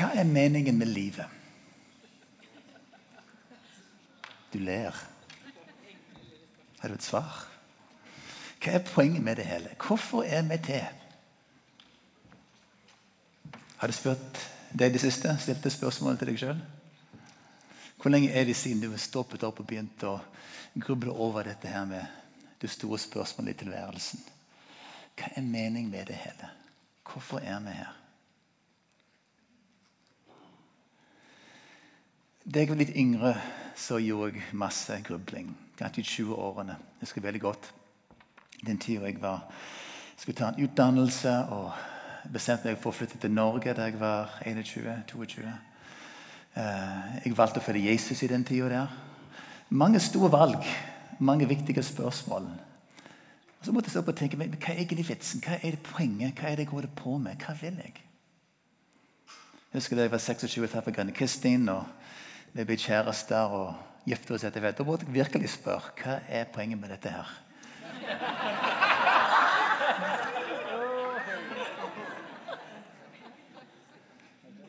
[0.00, 1.26] Hva er meningen med livet?
[4.52, 4.96] Du ler.
[6.80, 7.42] Har du et svar?
[8.64, 9.74] Hva er poenget med det hele?
[9.76, 10.88] Hvorfor er vi til?
[13.76, 14.40] Har du spurt
[14.72, 15.36] deg det siste?
[15.36, 16.64] Stilte spørsmålet til deg sjøl?
[18.00, 20.16] Hvor lenge er det siden du stoppet opp og begynt å
[20.80, 24.24] gruble over dette her med det store spørsmålet i tilværelsen?
[25.12, 26.54] Hva er meningen med det hele?
[27.04, 27.99] Hvorfor er vi her?
[32.44, 33.34] Da jeg var litt yngre,
[33.76, 35.50] så gjorde jeg masse grubling.
[35.76, 36.76] Kanskje i 20-årene.
[36.96, 37.72] Jeg husker veldig godt
[38.64, 39.44] den tida jeg var,
[40.16, 41.70] skulle ta en utdannelse og
[42.32, 45.44] bestemte meg for å flytte til Norge da jeg var 21-22.
[46.60, 48.98] Eh, jeg valgte å følge Jesus i den tida der.
[49.70, 50.66] Mange store valg,
[51.20, 52.50] mange viktige spørsmål.
[53.60, 55.44] Og så måtte jeg stå opp og tenke hva er egentlig vitsen?
[55.44, 56.36] Hva er det poenget?
[56.36, 57.40] Hva er det jeg holder på med?
[57.40, 57.96] Hva vil jeg?
[59.70, 61.68] Jeg husker da jeg var 26 og traff Grønne Kristin.
[61.68, 61.84] og
[62.52, 63.74] Vi ble kjærester og
[64.08, 64.78] gifte oss etter hvert.
[64.78, 67.28] Da måtte jeg virkelig spørre hva er poenget med dette her.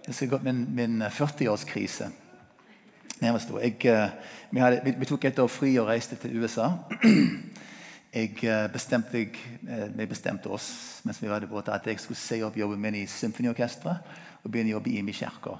[0.01, 2.11] Jeg husker godt min, min 40-årskrise.
[3.21, 3.33] Jeg,
[4.51, 6.69] vi, vi, tok et år fri og reiste til USA.
[8.11, 12.41] Eh, bestemte, eh, vi bestemte oss mens vi var der borte, at jeg skulle se
[12.43, 14.09] opp jobben min i symfoniorkesteret
[14.43, 15.53] og begynne å jobbe i kirka.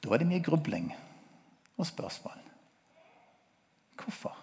[0.00, 0.88] Da var det mye grubling
[1.80, 2.46] og spørsmål.
[4.00, 4.36] Hvorfor?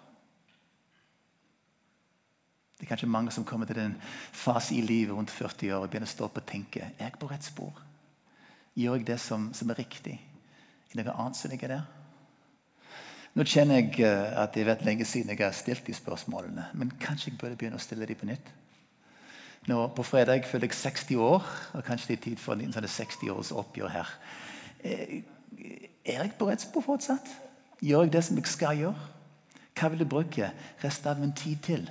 [2.77, 3.95] Det er kanskje mange som kommer til den
[4.33, 7.17] fase i livet rundt 40 år og begynner å stå opp og tenke er jeg
[7.17, 7.79] på rett spor.
[8.77, 10.19] Gjør jeg det som, som er riktig?
[10.91, 11.87] Er det noe annet som ligger der?
[13.37, 16.69] Nå kjenner jeg eh, at det er lenge siden jeg har stilt de spørsmålene.
[16.73, 18.53] Men kanskje jeg burde begynne å stille dem på nytt?
[19.67, 22.87] Nå, på fredag fyller jeg 60 år, og kanskje det er tid for en sånn
[22.87, 24.13] 60-års oppgjør her.
[26.07, 27.29] Er jeg på rett spor fortsatt?
[27.83, 29.07] Gjør jeg det som jeg skal gjøre?
[29.77, 31.83] Hva vil jeg bruke resten av min tid til?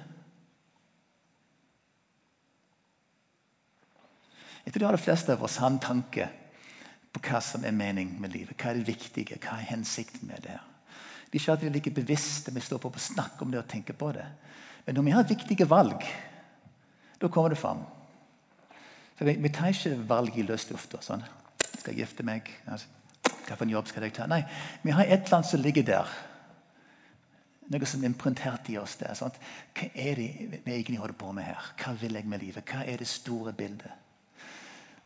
[4.64, 6.27] Jeg tror de aller fleste av oss har en tanke
[7.14, 8.57] på hva som er mening med livet.
[8.58, 9.39] Hva er det viktige?
[9.39, 10.57] Hva er hensikten med det?
[11.27, 13.95] Det er ikke alltid like bevisste vi står på å snakke om det og tenker
[13.98, 14.27] på det.
[14.86, 16.02] Men når vi har viktige valg,
[17.20, 17.85] da kommer det fram.
[19.17, 20.98] For vi, vi tar ikke valg i løs luft.
[21.02, 21.24] Sånn.
[21.77, 22.51] Skal jeg gifte meg?
[22.67, 22.91] Altså,
[23.46, 24.27] Hvilken jobb skal jeg ta?
[24.30, 24.42] Nei,
[24.83, 26.17] vi har et eller annet som ligger der.
[27.67, 28.96] Noe som er imprintert i oss.
[28.96, 29.14] der.
[29.14, 29.39] Sant?
[29.74, 30.29] Hva er det
[30.64, 31.73] vi egentlig holder på med her?
[31.83, 32.64] Hva vil jeg med livet?
[32.64, 33.90] Hva er det store bildet?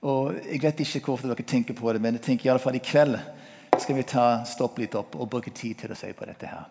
[0.02, 2.74] Og Jeg vet ikke hvorfor dere tenker på det, men jeg tenker i alle fall
[2.74, 3.18] i kveld
[3.80, 6.46] skal vi ta, stoppe litt opp og bruke tid til å se på dette.
[6.46, 6.64] her.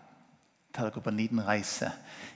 [0.73, 1.91] Ta dere på en liten reise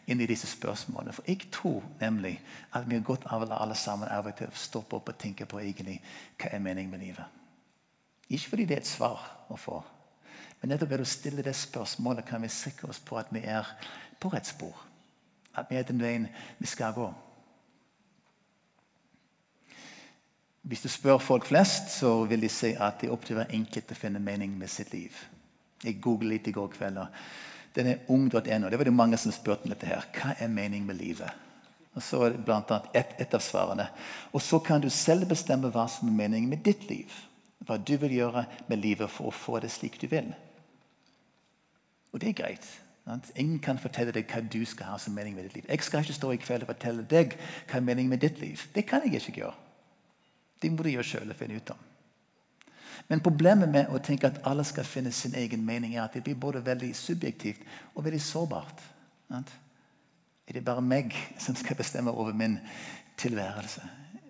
[0.08, 1.14] inn i disse spørsmålene.
[1.14, 2.40] For jeg tror nemlig
[2.74, 5.46] at vi har godt av alle sammen av og til å stoppe opp og tenke
[5.46, 6.02] på egentlig
[6.42, 7.43] hva er meningen med livet.
[8.30, 9.82] Ikke fordi det er et svar å få,
[10.62, 13.68] men nettopp ved å stille det spørsmålet kan vi sikre oss på at vi er
[14.24, 14.78] på rett spor.
[15.60, 17.10] At vi er den veien vi skal gå.
[20.64, 23.52] Hvis du spør folk flest, så vil de si at det er opp til hver
[23.52, 25.18] enkelt å finne mening med sitt liv.
[25.84, 27.02] Jeg googlet litt i går kveld.
[27.76, 28.40] Den er ung.no.
[28.40, 29.90] Det var det mange som spurte om dette.
[29.92, 30.08] her.
[30.16, 31.44] Hva er mening med livet?
[31.94, 33.90] Og så er det blant annet et, et av svarene.
[34.32, 37.12] Og så kan du selv bestemme hva som er meningen med ditt liv.
[37.64, 40.34] Hva du vil gjøre med livet for å få det slik du vil.
[42.12, 42.68] Og det er greit.
[43.36, 45.66] Ingen kan fortelle deg hva du skal ha som mening med ditt liv.
[45.68, 47.36] Jeg skal ikke stå i kveld og fortelle deg
[47.68, 48.62] hva er meningen med ditt liv.
[48.76, 49.56] Det kan jeg ikke gjøre.
[50.62, 51.90] Det må du gjøre sjøl og finne ut av.
[53.10, 56.24] Men problemet med å tenke at alle skal finne sin egen mening, er at det
[56.24, 57.66] blir både veldig subjektivt
[57.96, 58.84] og veldig sårbart.
[59.34, 62.60] Er det bare meg som skal bestemme over min
[63.20, 63.84] tilværelse?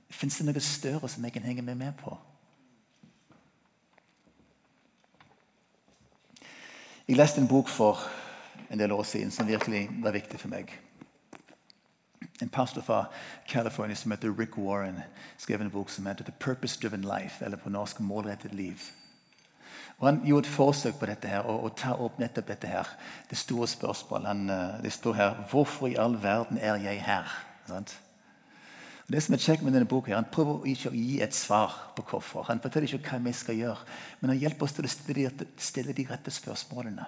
[0.09, 2.15] Fins det noe større som jeg kan henge meg med på?
[7.07, 7.99] Jeg leste en bok for
[8.71, 10.69] en del år siden som virkelig var viktig for meg.
[12.41, 13.05] En pastor fra
[13.47, 15.01] California som heter Rick Warren,
[15.37, 18.91] skrev en bok som heter The Purpose Driven Life, eller på norsk 'Målrettet liv'.
[19.97, 22.87] Og Han gjorde et forsøk på dette her, og ta opp nettopp dette her,
[23.29, 24.27] det store spørsmålet.
[24.27, 27.99] Han, eh, det står her 'Hvorfor i all verden er jeg her?' Sant?
[29.13, 32.01] Det som er kjekt med denne boka, Han prøver ikke å gi et svar på
[32.01, 32.47] hvorfor.
[32.47, 33.85] Han forteller ikke hva vi skal gjøre,
[34.21, 37.05] men han hjelper oss til å stille de, rette spørsmålene.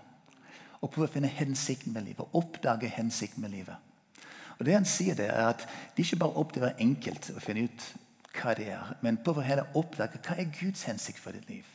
[0.81, 2.27] Og prøve å finne hensikten med livet.
[2.37, 4.21] Oppdage hensikten med livet.
[4.59, 5.65] Og det han sier det er at
[5.95, 7.87] det ikke bare opp til være enkelt å finne ut
[8.35, 11.65] hva det er, men prøve å heller oppdage hva er Guds hensikt for ditt liv.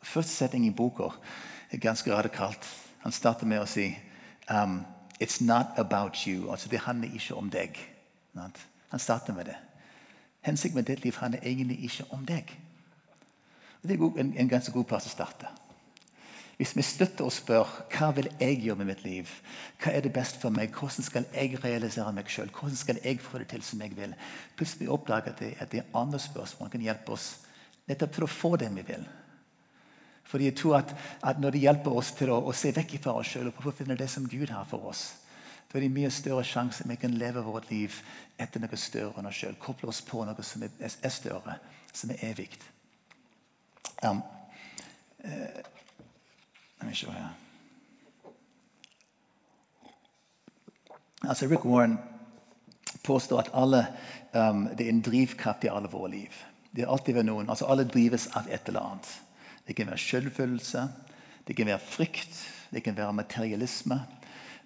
[0.00, 1.10] Første setning i boka
[1.68, 2.64] er ganske radikalt.
[3.04, 3.90] Han starter med å si
[4.48, 4.80] um,
[5.20, 6.48] It's not about you.
[6.50, 7.76] Altså, det handler ikke om deg.
[8.88, 9.56] Han starter med det.
[10.40, 12.52] Hensikten med ditt liv handler egentlig ikke om deg.
[13.82, 15.50] Det er en, en ganske god plass å starte.
[16.58, 19.30] Hvis vi støtter og spør hva vil jeg gjøre med mitt liv,
[19.78, 23.20] hva er det best for meg, hvordan skal jeg realisere meg sjøl, hvordan skal jeg
[23.22, 24.16] få det til som jeg vil,
[24.58, 27.28] plutselig oppdager det, at det er andre spørsmål som kan hjelpe oss
[27.86, 29.06] nettopp til å få det vi vil.
[30.28, 30.90] Fordi jeg tror at,
[31.22, 33.72] at Når det hjelper oss til å, å se vekk fra oss sjøl og prøve
[33.72, 35.14] å finne det som Gud har for oss,
[35.68, 37.96] da er det mye større sjanse vi kan leve vårt liv
[38.40, 39.58] etter noe større enn oss sjøl.
[39.60, 41.58] Koble oss på noe som er, større,
[41.92, 42.48] som er evig.
[44.02, 44.22] Um,
[45.24, 45.60] uh,
[46.78, 47.28] Let me show you.
[51.26, 51.98] Altså Rick Warren
[53.02, 53.86] påstår at alle,
[54.32, 56.34] um, det er en drivkraft i alle våre liv.
[56.70, 59.08] Det er alltid ved noen, altså Alle drives av et eller annet.
[59.66, 60.88] Det kan være selvfølelse,
[61.48, 64.00] det kan være frykt, det kan være materialisme,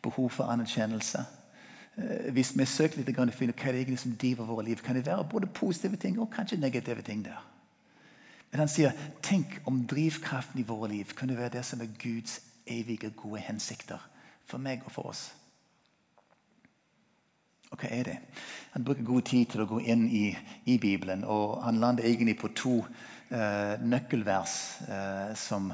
[0.02, 1.24] behov for anerkjennelse.
[2.32, 5.06] Hvis vi søker litt og finner hva det er som driver våre liv, kan det
[5.06, 7.42] være både positive ting og kanskje negative ting der.
[8.50, 12.40] Men han sier tenk om drivkraften i våre liv kunne være det som er Guds
[12.66, 14.00] evige, gode hensikter
[14.44, 15.30] for meg og for oss.
[17.72, 18.18] Og hva er det?
[18.74, 20.26] Han bruker god tid til å gå inn i,
[20.68, 21.24] i Bibelen.
[21.24, 25.72] Og han lander egentlig på to uh, nøkkelvers uh, som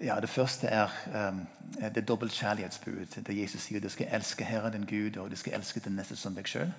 [0.00, 0.88] ja, Det første er
[1.94, 3.22] det dobbelt kjærlighetsbud.
[3.26, 6.16] Der Jesus sier du skal elske Herren din Gud og du skal elske den neste
[6.16, 6.72] som deg sjøl.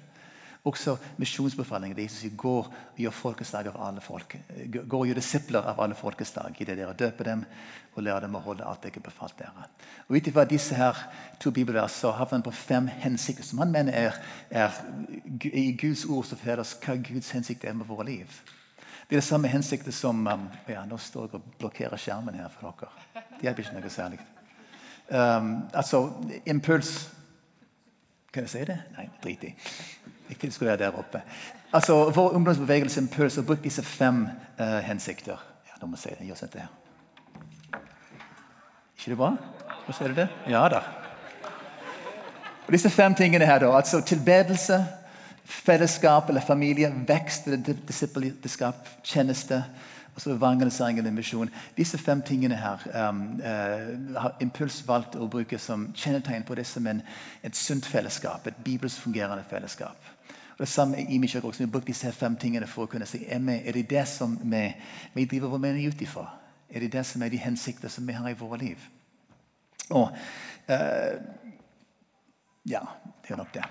[0.63, 1.98] Også misjonsbefalingen.
[1.98, 4.36] Jesus sier gå og gjør folkeslag av alle folk.
[4.69, 7.45] Gå og gjør disipler av alle folkeslag i det dere døper dem
[7.95, 9.66] og lærer dem å holde alt jeg har befalt dere.
[10.07, 10.98] Og Ut ifra disse her
[11.42, 14.77] to bibelvers så har han på fem hensikter som han mener er, er
[15.50, 18.42] i Guds ord som forteller oss hva Guds hensikt er med våre liv.
[19.12, 22.48] Det er det samme hensikten som um, ja, Nå står jeg og blokkerer skjermen her
[22.48, 23.24] for dere.
[23.34, 24.19] Det hjelper ikke noe særlig.
[25.10, 26.00] Um, altså,
[26.48, 27.10] impuls
[28.31, 28.78] Kan jeg si det?
[28.96, 29.52] Nei, drit i.
[30.30, 31.19] Ikke det skulle være der oppe.
[31.74, 34.30] Altså, Vår ungdomsbevegelse Impuls har brukt disse fem
[34.62, 35.44] uh, hensikter.
[35.68, 36.30] Ja, nå må jeg si det.
[36.30, 37.84] Gjør sånn det her.
[38.96, 39.34] Ikke det bra?
[39.90, 40.30] Hva ser du det?
[40.48, 40.86] Ja da.
[42.63, 44.80] Og disse fem tingene her, da, altså tilbedelse,
[45.51, 49.63] fellesskap eller familie, vekst eller disippelskap, tjeneste
[50.15, 51.50] og så evangelisering eller misjon.
[51.77, 56.65] Disse fem tingene her um, uh, har Impuls valgt å bruke som kjennetegn på det
[56.68, 57.00] som en,
[57.44, 58.48] et sunt fellesskap.
[58.48, 60.12] Et bibelsk fungerende fellesskap.
[60.57, 61.63] Og det samme i min kirke også.
[61.63, 64.06] Vi har brukt disse fem tingene for å kunne si er, vi, er det det
[64.12, 64.65] som vi,
[65.15, 66.27] vi driver vår mening ut ifra.
[66.69, 68.89] Er det det som er de hensikter som vi har i våre liv?
[69.89, 71.13] Og uh,
[72.69, 72.83] Ja,
[73.24, 73.63] det er nok det.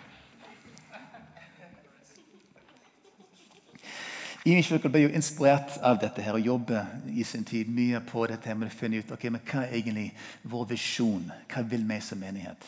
[4.44, 8.25] Imi Kirke ble jo inspirert av dette her og jobber i sin tid mye på
[8.31, 10.06] dette med å finne ut ok, men hva er egentlig
[10.48, 11.26] vår visjon.
[11.50, 12.64] Hva vil vi som menighet?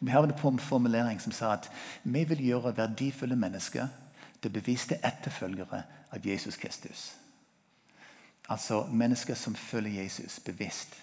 [0.00, 1.68] Vi havnet på en formulering som sa at
[2.02, 3.86] vi vil gjøre verdifulle mennesker
[4.42, 7.12] til beviste etterfølgere av Jesus Kristus.
[8.50, 10.98] Altså mennesker som følger Jesus bevisst.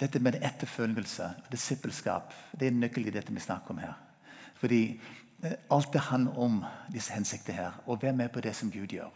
[0.00, 3.94] Dette med etterfølgelse og disippelskap det er nøkkelen i dette vi snakker om her.
[4.58, 4.98] Fordi
[5.70, 7.76] alt det handler om disse hensiktene her.
[7.86, 9.12] Å være med på det som Gud gjør.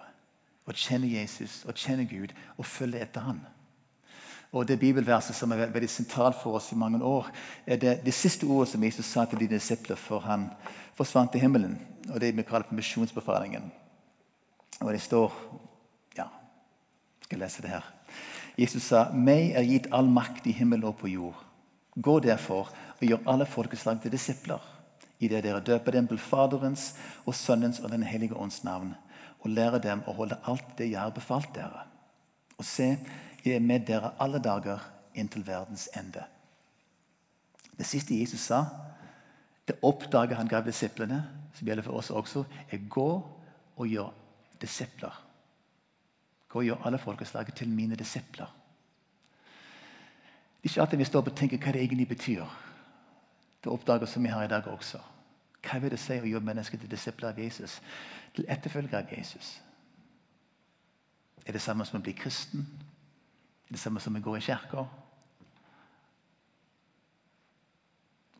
[0.67, 3.41] Å kjenne Jesus, å kjenne Gud og følge etter Han.
[4.53, 7.29] Og Det bibelverset som er veldig sentralt for oss i mange år,
[7.67, 10.49] er det, det siste ordet som Jesus sa til de disipler før han
[10.99, 11.79] forsvant til himmelen.
[12.11, 13.71] Og Det vi kaller for misjonsbefalingen.
[14.81, 15.33] Og det står
[16.17, 16.27] Ja,
[17.23, 17.85] skal jeg lese det her.
[18.59, 21.45] Jesus sa, 'Meg er gitt all makt i himmel og på jord.'
[22.03, 22.69] Gå derfor
[23.01, 24.59] og gjør alle folkeslag til disipler,
[25.21, 26.95] idet dere døper dem til Faderens
[27.27, 28.95] og Sønnens og Den hellige ånds navn,
[29.41, 31.87] og lærer dem å holde alt det jeg har befalt dere.
[32.59, 32.97] Og se,
[33.45, 34.83] jeg er med dere alle dager
[35.15, 36.25] inntil verdens ende.
[37.79, 38.65] Det siste Jesus sa,
[39.69, 41.23] det oppdaget han gav disiplene,
[41.55, 43.11] som gjelder for oss også, er gå
[43.77, 44.11] og gjør
[44.61, 45.15] disipler.
[46.49, 48.51] Gå og gjør alle folkeslaget til mine disipler.
[50.61, 52.45] Det er ikke alltid vi står og tenker hva det egentlig betyr.
[53.65, 55.01] Det oppdager som vi har i dag også.
[55.61, 57.81] Hva vil det si å gjøre mennesker til disipler av Jesus?
[58.35, 59.59] Til etterfølgere av Jesus?
[61.47, 62.65] Er det samme som å bli kristen?
[63.69, 64.87] Er Det samme som å gå i kirka.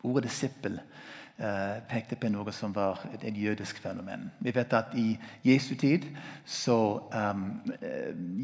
[0.03, 0.79] Ordet disippel
[1.89, 4.27] pekte på noe som var et, et, jødisk fenomen.
[4.39, 6.05] Vi vet at I Jesu tid
[6.45, 7.45] så um,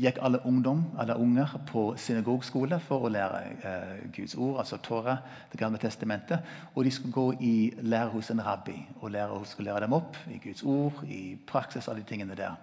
[0.02, 5.18] gikk alle ungdom, alle unger på synagogskole for å lære uh, Guds ord, altså Torah,
[5.52, 6.40] Det gamle testamentet.
[6.76, 8.88] Og de skulle gå i lære hos en rabbi.
[9.02, 12.56] og Lærer skulle lære dem opp i Guds ord, i praksis, alle de tingene der.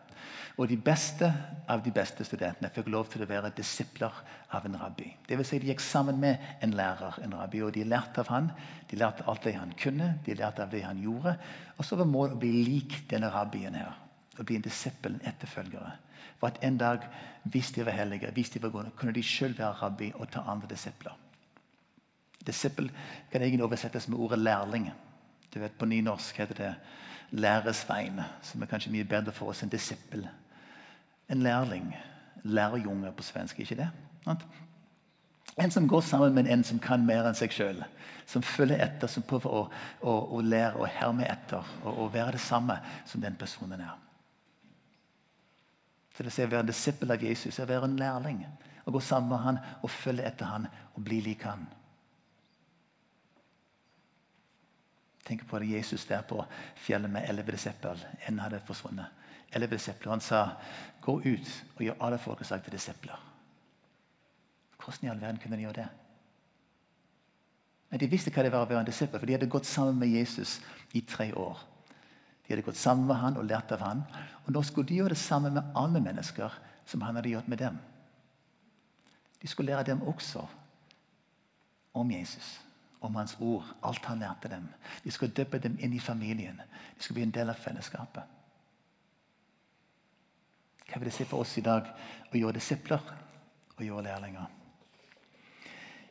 [0.57, 1.29] Og de beste
[1.69, 4.15] av de beste studentene fikk lov til å være disipler
[4.55, 5.09] av en rabbi.
[5.27, 8.31] Det vil si De gikk sammen med en lærer, en rabbi, og de lærte av
[8.31, 8.51] han.
[8.91, 11.37] De lærte alt det han kunne, de lærte av det han gjorde.
[11.79, 13.99] Og så var målet å bli lik denne rabbien her.
[14.39, 15.97] Å bli en disippel, en etterfølgere.
[16.39, 17.05] For at en dag,
[17.51, 20.45] hvis de var hellige, hvis de var gode, kunne de selv være rabbi og ta
[20.51, 21.15] andre disipler.
[22.45, 22.91] Disippel
[23.33, 24.91] kan egentlig oversettes med ordet lærling.
[25.55, 26.75] Du vet, På nynorsk heter det
[27.35, 30.27] læresvein, som er kanskje mye bedre for oss enn disippel.
[31.29, 31.95] En lærling.
[32.45, 33.89] Lærjunge på svensk, ikke det?
[35.57, 37.83] En som går sammen med en som kan mer enn seg sjøl.
[38.27, 39.63] Som følger etter, som prøver å,
[40.03, 41.67] å, å lære og herme etter.
[41.85, 43.95] Og, være det samme som den personen er.
[46.15, 48.45] Så det å være en disippel av Jesus er å være en lærling.
[48.85, 51.67] Å gå sammen med han og følge etter han og bli lik han.
[55.25, 56.45] Tenk på det Jesus der på
[56.77, 58.01] fjellet med elleve disipler.
[58.29, 59.07] En hadde forsvunnet.
[59.53, 60.11] Elleve disipler.
[60.11, 60.49] Han sa,
[61.01, 63.21] 'Gå ut og gjør alle folkeslag til disipler'.
[64.77, 65.89] Hvordan i all verden kunne de gjøre det?
[67.91, 69.99] Men de visste hva det var å være en disippel, for de hadde gått sammen
[69.99, 70.61] med Jesus
[70.93, 71.59] i tre år.
[72.43, 74.03] De hadde gått sammen med han og lært av han.
[74.47, 76.53] Og nå skulle de gjøre det samme med alle mennesker
[76.87, 77.79] som han hadde gjort med dem.
[79.43, 80.47] De skulle lære dem også
[81.95, 82.64] om Jesus
[83.05, 84.67] om hans ord, alt han lærte dem.
[85.05, 86.61] De skulle dyppe dem inn i familien.
[86.97, 88.33] De skulle bli en del av fellesskapet.
[90.89, 91.89] Hva vil det si for oss i dag
[92.31, 93.13] å gjøre disipler
[93.75, 94.51] og gjøre lærlinger?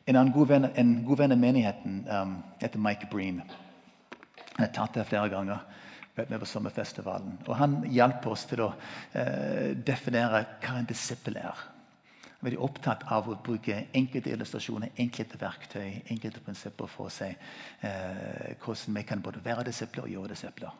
[0.04, 3.40] En annen god venn, en god venn av menigheten um, heter Mike Breen.
[4.54, 5.62] Han har tatt det flere ganger
[6.14, 7.38] på sommerfestivalen.
[7.48, 11.70] Og Han hjalp oss til å uh, definere hva en disippel er
[12.44, 18.54] veldig opptatt av å bruke enkelte illustrasjoner, enkelte verktøy, enkelte prinsipper for å se eh,
[18.60, 20.74] hvordan vi kan både være disipler og gjøre disipler.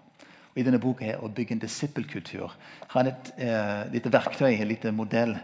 [0.52, 4.52] Og I denne boka her, å bygge en disippelkultur har han et eh, lite verktøy,
[4.52, 5.35] en liten modell,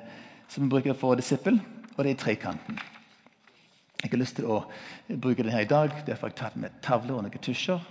[0.50, 1.58] som vi bruker for disippel,
[1.96, 2.78] og det er trekanten.
[4.00, 4.62] Jeg har lyst til å
[5.20, 5.92] bruke den her i dag.
[6.06, 7.82] Derfor har jeg tatt med tavler og noen tusjer.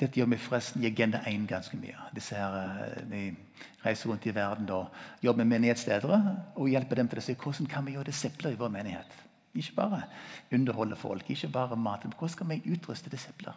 [0.00, 1.96] Dette gjør vi forresten i Agenda 1 ganske mye.
[2.14, 3.22] Disse her, eh, vi
[3.84, 4.88] reiser rundt i verden og
[5.22, 8.60] jobber med menighetsledere og hjelper dem til å si hvordan kan vi gjøre disipler i
[8.60, 9.18] vår menighet.
[9.54, 10.02] Ikke bare
[10.52, 13.52] underholde folk, ikke bare mate men hvordan skal vi utruste disipler?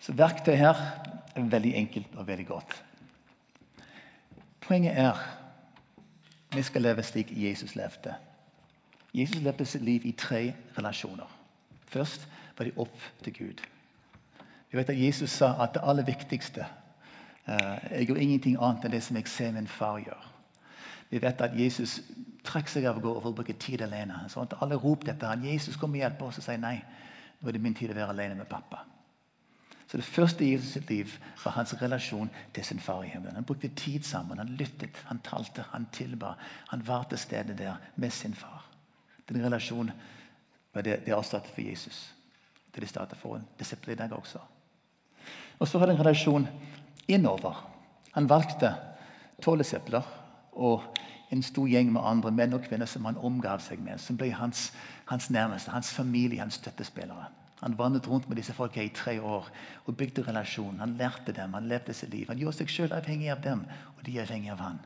[0.00, 0.80] Så verktøyet her
[1.36, 2.82] er veldig enkelt og veldig godt.
[4.60, 5.18] Poenget er
[6.54, 8.14] vi skal leve slik Jesus levde.
[9.14, 11.28] Jesus levde sitt liv i tre relasjoner.
[11.88, 13.62] Først var de opp til Gud.
[14.72, 16.64] Vi vet at Jesus sa at det aller viktigste
[17.48, 20.28] uh, Jeg gjør ingenting annet enn det som jeg ser min far gjør.
[21.12, 21.98] Vi vet at Jesus
[22.44, 24.22] trakk seg av gårde for å bruke tid alene.
[24.32, 25.44] Sånn at alle ropte etter ham.
[25.44, 26.78] Jesus kom og hjelp oss og sier nei.
[27.40, 28.80] Nå er det min tid å være alene med pappa.
[29.90, 33.34] Så Det første i Jesus sitt liv var hans relasjon til sin far i himmelen.
[33.34, 36.32] Han brukte tid sammen, han lyttet, han talte, han tilba.
[36.72, 38.64] Han var til stede der med sin far.
[39.28, 39.92] Den relasjonen
[40.72, 42.14] var det, det avsatte for Jesus.
[42.74, 44.40] Det de startet for en disippel i dag også.
[45.58, 46.48] Og så hadde han en relasjon
[47.08, 47.60] innover.
[48.12, 48.74] Han valgte
[49.42, 50.06] tolv disipler
[50.52, 50.84] og
[51.32, 54.00] en stor gjeng med andre menn og kvinner som han omgav seg med.
[54.00, 54.70] Som ble hans,
[55.08, 57.30] hans nærmeste, hans familie, hans støttespillere.
[57.62, 59.48] Han vandret rundt med disse folka i tre år
[59.86, 60.80] og bygde relasjon.
[60.82, 62.26] Han lærte dem, han levde sitt liv.
[62.28, 63.62] Han gjorde seg sjøl avhengig av dem,
[63.96, 64.80] og de er avhengig av han.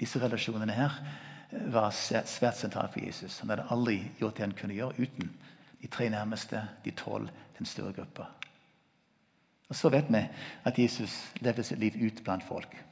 [0.00, 3.40] Disse relasjonene her eh, var svært sentrale for Jesus.
[3.40, 5.32] Han hadde aldri gjort det han kunne gjøre uten
[5.80, 8.28] de tre nærmeste, de tolv, den større gruppa.
[9.68, 10.20] Og Så vet vi
[10.64, 12.84] at Jesus levde sitt liv ut blant folk.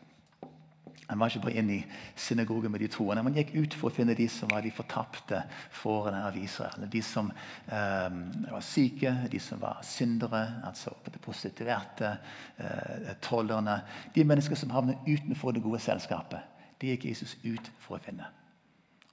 [1.13, 1.85] Han var ikke bare inne i
[2.17, 5.43] synagogen med de troende, men gikk ut for å finne de som var de fortapte
[5.77, 6.87] fårene av Israel.
[6.89, 12.15] De som um, var syke, de som var syndere, altså prostituerte,
[12.63, 13.83] uh, tollerne.
[14.15, 16.41] De mennesker som havnet utenfor det gode selskapet.
[16.81, 18.31] De gikk Jesus ut for å finne.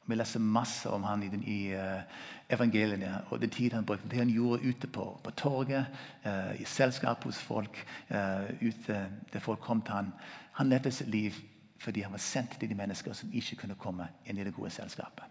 [0.09, 2.01] Vi leser masse om han i, den, i uh,
[2.49, 4.09] evangeliene og den tid han brukte.
[4.09, 5.85] Det han gjorde ute på, på torget,
[6.25, 7.77] uh, i selskap hos folk,
[8.09, 10.13] uh, ute der folk kom til han.
[10.57, 11.37] Han levde sitt liv
[11.79, 14.71] fordi han var sendt til de mennesker som ikke kunne komme inn i det gode
[14.73, 15.23] selskapet.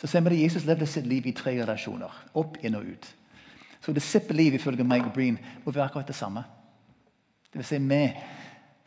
[0.00, 2.22] Så ser vi det Jesus levde sitt liv i tre relasjoner.
[2.40, 3.08] Opp, inn og ut.
[3.84, 6.44] Så disippelliv ifølge Mike Breen må være akkurat det samme.
[7.52, 8.04] Det vil si vi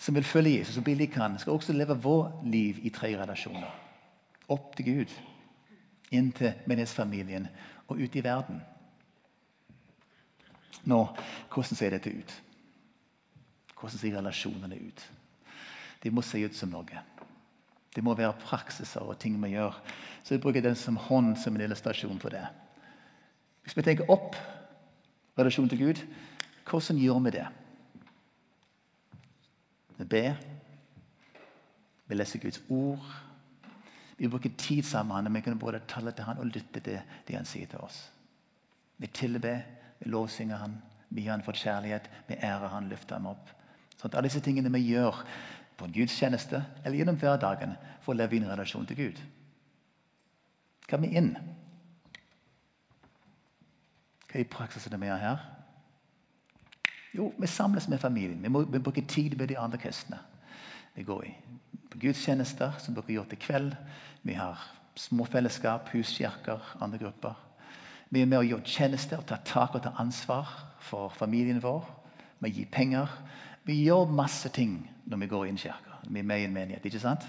[0.04, 3.70] som vil følge Jesus bli like han, skal også leve vår liv i tre relasjoner.
[4.50, 5.14] Opp til Gud
[6.14, 7.48] inn til menighetsfamilien
[7.88, 8.62] og ut i verden.
[10.90, 11.00] Nå,
[11.54, 12.34] hvordan ser dette ut?
[13.78, 15.04] Hvordan ser relasjonene ut?
[16.04, 17.04] De må se ut som noe.
[17.94, 19.76] Det må være praksiser og ting vi gjør.
[20.24, 22.44] Så jeg bruker den som hånd som en illustrasjon på det.
[23.64, 24.36] Hvis vi tenker opp
[25.38, 26.02] relasjonen til Gud,
[26.68, 27.46] hvordan gjør vi det?
[29.98, 30.34] Vi ber.
[32.08, 33.04] Vi leser Guds ord.
[34.18, 37.36] Vi bruker tid sammen med Vi kan både tale til han og lytte til det
[37.36, 38.10] han sier til oss.
[38.98, 39.64] Vi tilber,
[40.00, 40.78] vi lovsynger han,
[41.10, 43.50] vi gir han for kjærlighet, vi ærer han, løfter ham opp.
[43.98, 45.24] Sånn at Alle disse tingene vi gjør
[45.78, 49.22] på en gudstjeneste eller gjennom hverdagen for å leve i en relasjon til Gud.
[50.90, 51.34] Hva med inn?
[54.30, 55.44] Hva er det vi gjør her?
[57.14, 58.42] Jo, vi samles med familien.
[58.42, 60.18] Vi må vi bruker tid med de andre kristne.
[60.96, 61.34] Vi går i
[61.94, 63.74] på gudstjenester, som dere gjør til kveld.
[64.26, 64.60] Vi har
[64.98, 67.38] små fellesskap, huskirker, andre grupper.
[68.10, 70.50] Vi er med å gjøre tjenester, og ta tak og ta ansvar
[70.82, 71.86] for familien vår.
[72.42, 73.10] Vi gir penger.
[73.66, 76.00] Vi gjør masse ting når vi går inn i kirka.
[76.10, 76.86] Vi er med i en menighet.
[76.86, 77.26] ikke sant?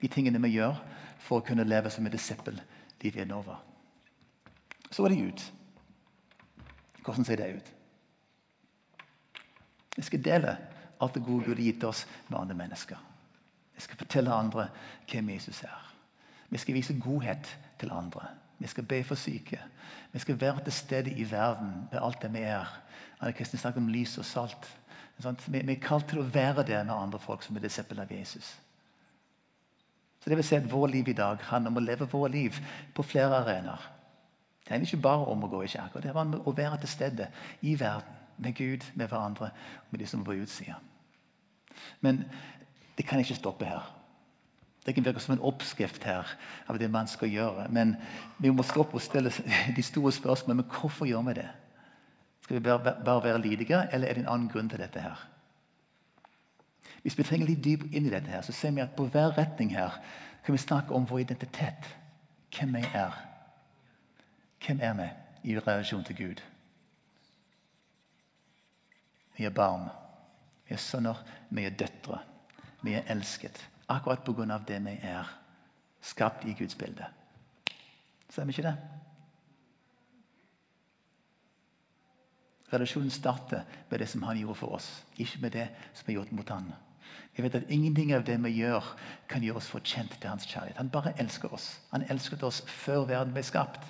[0.00, 0.76] De tingene vi gjør
[1.18, 2.60] for å kunne leve som en disippel
[3.02, 3.56] livet innover.
[4.90, 5.46] Så er det ut.
[7.02, 7.72] Hvordan ser det ut?
[9.96, 10.56] Vi skal dele
[11.00, 13.11] alt det gode Gud har gitt oss med andre mennesker.
[13.82, 14.68] Vi skal fortelle andre
[15.10, 15.94] hvem Jesus er.
[16.50, 18.20] Vi skal vise godhet til andre.
[18.58, 19.58] Vi skal be for syke.
[20.12, 22.82] Vi skal være til stede i verden med alt det vi er.
[23.20, 24.78] Anne Kristin snakket om lys og salt.
[25.48, 28.52] Vi er kalt til å være det med andre folk som er disipler av Jesus.
[30.20, 32.62] Så det vil si at Vår liv i dag handler om å leve vårt liv
[32.94, 33.90] på flere arenaer.
[34.62, 36.00] Det handler ikke bare om å gå i kirka.
[36.00, 38.18] Det handler om å være til stede i verden.
[38.38, 40.78] Med Gud, med hverandre og med de som er på utsida.
[42.00, 42.24] Men
[42.98, 43.88] det kan ikke stoppe her.
[44.86, 46.26] Det kan virke som en oppskrift her
[46.68, 47.68] av det man skal gjøre.
[47.70, 47.96] Men
[48.38, 49.30] vi må stoppe og stille
[49.76, 50.62] de store spørsmålene.
[50.62, 51.48] Men hvorfor gjør vi det?
[52.42, 55.28] Skal vi bare, bare være lydige, eller er det en annen grunn til dette her?
[57.02, 59.38] Hvis vi trenger litt dyp inn i dette, her, så ser vi at på hver
[59.38, 59.98] retning her
[60.44, 61.86] kan vi snakke om vår identitet.
[62.52, 63.14] Hvem vi er.
[64.66, 65.08] Hvem er vi
[65.52, 66.42] i relasjon til Gud?
[69.36, 69.88] Vi er barn.
[70.68, 71.22] Vi er sønner.
[71.50, 72.18] Vi er døtre.
[72.82, 73.68] Vi er elsket.
[73.88, 74.58] Akkurat pga.
[74.68, 75.38] det vi er.
[76.00, 77.06] Skapt i Guds bilde.
[78.28, 78.76] Stemmer ikke det?
[82.72, 86.32] Relasjonen starter med det som han gjorde for oss, ikke med det som er gjort
[86.32, 86.72] mot han.
[87.36, 88.96] Jeg vet at Ingenting av det vi gjør,
[89.28, 90.76] kan gjøre oss fortjent til hans kjærlighet.
[90.76, 91.80] Han bare elsker oss.
[91.90, 93.84] Han elsket oss før verden ble skapt.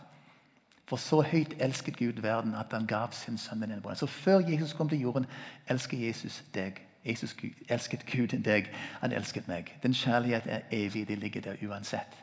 [0.87, 4.73] For så høyt elsket Gud verden at han gav sin sønn den Så før Jesus
[4.73, 5.27] kom til jorden,
[5.67, 6.83] elsker Jesus deg.
[7.05, 7.37] Jesus
[7.69, 8.69] elsket Gud deg.
[9.01, 9.79] Han elsket meg.
[9.83, 11.09] Den kjærlighet er evig.
[11.09, 12.19] Det ligger der uansett.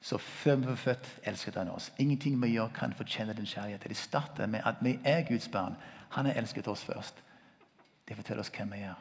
[0.00, 1.92] Så før vi var født, elsket han oss.
[1.98, 3.88] Ingenting vi gjør, kan fortjene den kjærligheten.
[3.88, 5.76] Det starter med at vi er Guds barn.
[6.10, 7.22] Han har elsket oss først.
[8.08, 8.94] Det forteller oss hvem vi er.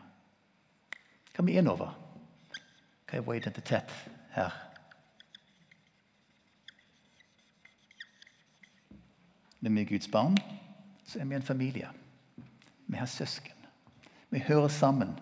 [1.35, 1.95] Hva vi innover?
[3.09, 3.91] Hva er vår identitet
[4.35, 4.51] her?
[9.61, 10.37] Når vi er Guds barn,
[11.05, 11.89] så er vi en familie.
[12.87, 13.60] Vi har søsken.
[14.31, 15.19] Vi hører sammen.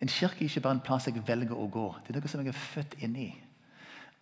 [0.00, 1.86] En kirke er ikke bare en plass jeg velger å gå.
[2.06, 3.28] Det er noe som jeg er født inn i.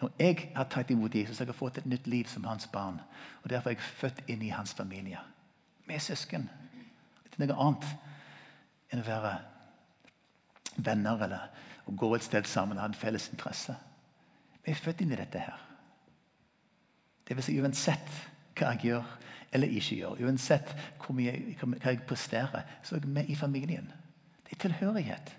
[0.00, 3.00] Når jeg har tatt imot Jesus, jeg har fått et nytt liv som hans barn.
[3.42, 5.20] og Derfor er jeg født inn i hans familie.
[5.86, 6.48] Vi er søsken.
[7.24, 7.86] Det er noe annet
[8.92, 9.34] enn å være
[10.76, 11.48] venner eller
[11.86, 13.76] å gå et sted sammen og ha en felles interesse.
[14.64, 15.60] Vi er født inn i dette her.
[17.26, 18.20] Det vil si uansett
[18.56, 19.14] hva jeg gjør
[19.54, 23.88] eller ikke gjør, uansett hvor hva jeg presterer, så er jeg med i familien.
[24.44, 25.32] Det er tilhørighet.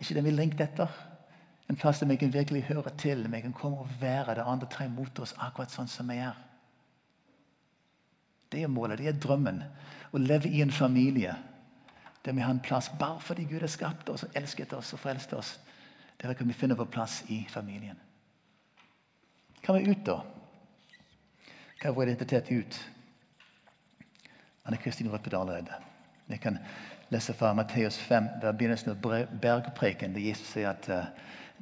[0.00, 0.92] Ikke det vi lengter etter.
[1.68, 4.68] En plass der vi kan virkelig høre til, vi kan komme og være der andre
[4.70, 6.36] tar imot oss akkurat sånn som vi er.
[8.52, 9.62] Det er målet, det er drømmen.
[10.14, 11.34] Å leve i en familie
[12.26, 14.98] der vi har en plass bare fordi Gud har skapt oss og elsket oss og
[15.02, 15.52] frelst oss.
[16.18, 17.98] Der kan vi finne vår plass i familien.
[19.62, 20.16] Hva med ut, da?
[21.80, 22.78] Hva er vår identitet ut?
[24.66, 25.74] Anne Kristin var på det allerede.
[26.26, 26.58] Vi kan
[27.08, 31.04] lese fra Matteus 5, der begynnelsen av bergpreken, der Jesus sier at uh,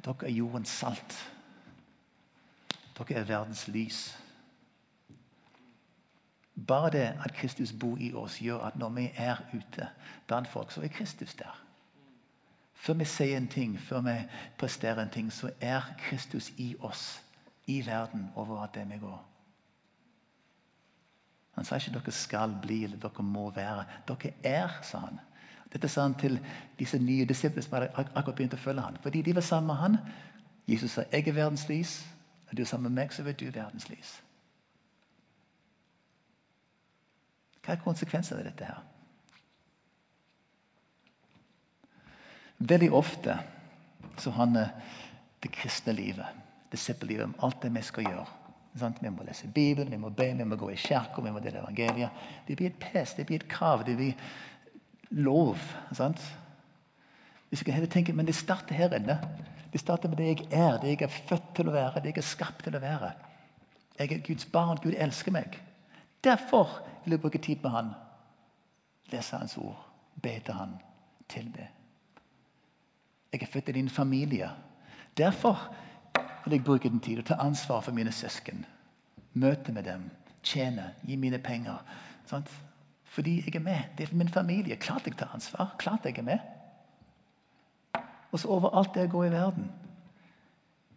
[0.05, 1.17] dere er jordens salt.
[2.97, 4.17] Dere er verdens lys.
[6.67, 9.89] Bare det at Kristus bor i oss, gjør at når vi er ute
[10.27, 11.61] blant folk, så er Kristus der.
[12.73, 14.15] Før vi sier en ting, før vi
[14.57, 17.21] presterer en ting, så er Kristus i oss,
[17.67, 19.34] i verden, overalt det vi går.
[21.55, 23.85] Han sa ikke dere skal bli eller dere må være.
[24.07, 25.19] Dere er, sa han.
[25.73, 26.39] Dette sa han til
[26.79, 28.99] disse nye disiplene som hadde akkurat begynt å følge han.
[29.03, 29.97] Fordi de var sammen med han.
[30.67, 32.05] Jesus sa 'Jeg er verdens lys'.
[32.51, 34.21] Og du er sammen med meg, så er du verdens lys.
[37.65, 38.83] Hva er konsekvensen av dette her?
[42.57, 43.39] Veldig ofte
[44.17, 44.69] så handler
[45.43, 46.25] det kristne livet,
[46.71, 48.25] disippellivet, om alt det vi skal gjøre.
[48.75, 51.61] Vi må lese Bibelen, vi må be, vi må gå i kirka, vi må dele
[51.61, 52.23] evangeliet.
[52.47, 54.13] Det blir et pes, det blir et krav, det blir
[55.15, 55.61] lov.
[55.95, 56.19] Sant?
[57.49, 59.19] Vi skal heller tenke, Men det starter her inne.
[59.71, 62.17] Det starter med det jeg er, det jeg er født til å være, det jeg
[62.17, 63.13] er skapt til å være.
[63.99, 64.79] Jeg er Guds barn.
[64.83, 65.55] Gud elsker meg.
[66.23, 67.93] Derfor vil jeg bruke tid med Han.
[69.11, 69.79] Lese Hans ord,
[70.21, 70.75] be til Han,
[71.29, 71.67] tilbe.
[73.31, 74.49] Jeg er født i din familie.
[75.17, 75.75] Derfor
[76.45, 78.65] vil jeg bruke den tid og ta ansvar for mine søsken.
[79.33, 80.09] Møte med dem,
[80.43, 81.81] tjene, gi mine penger.
[82.25, 82.51] Sant?
[83.03, 83.81] Fordi jeg er med.
[83.97, 84.75] Det er for min familie.
[84.75, 85.75] Klart jeg tar ansvar.
[85.79, 86.39] Klart jeg er med.
[88.31, 89.71] Og så overalt det jeg går i verden.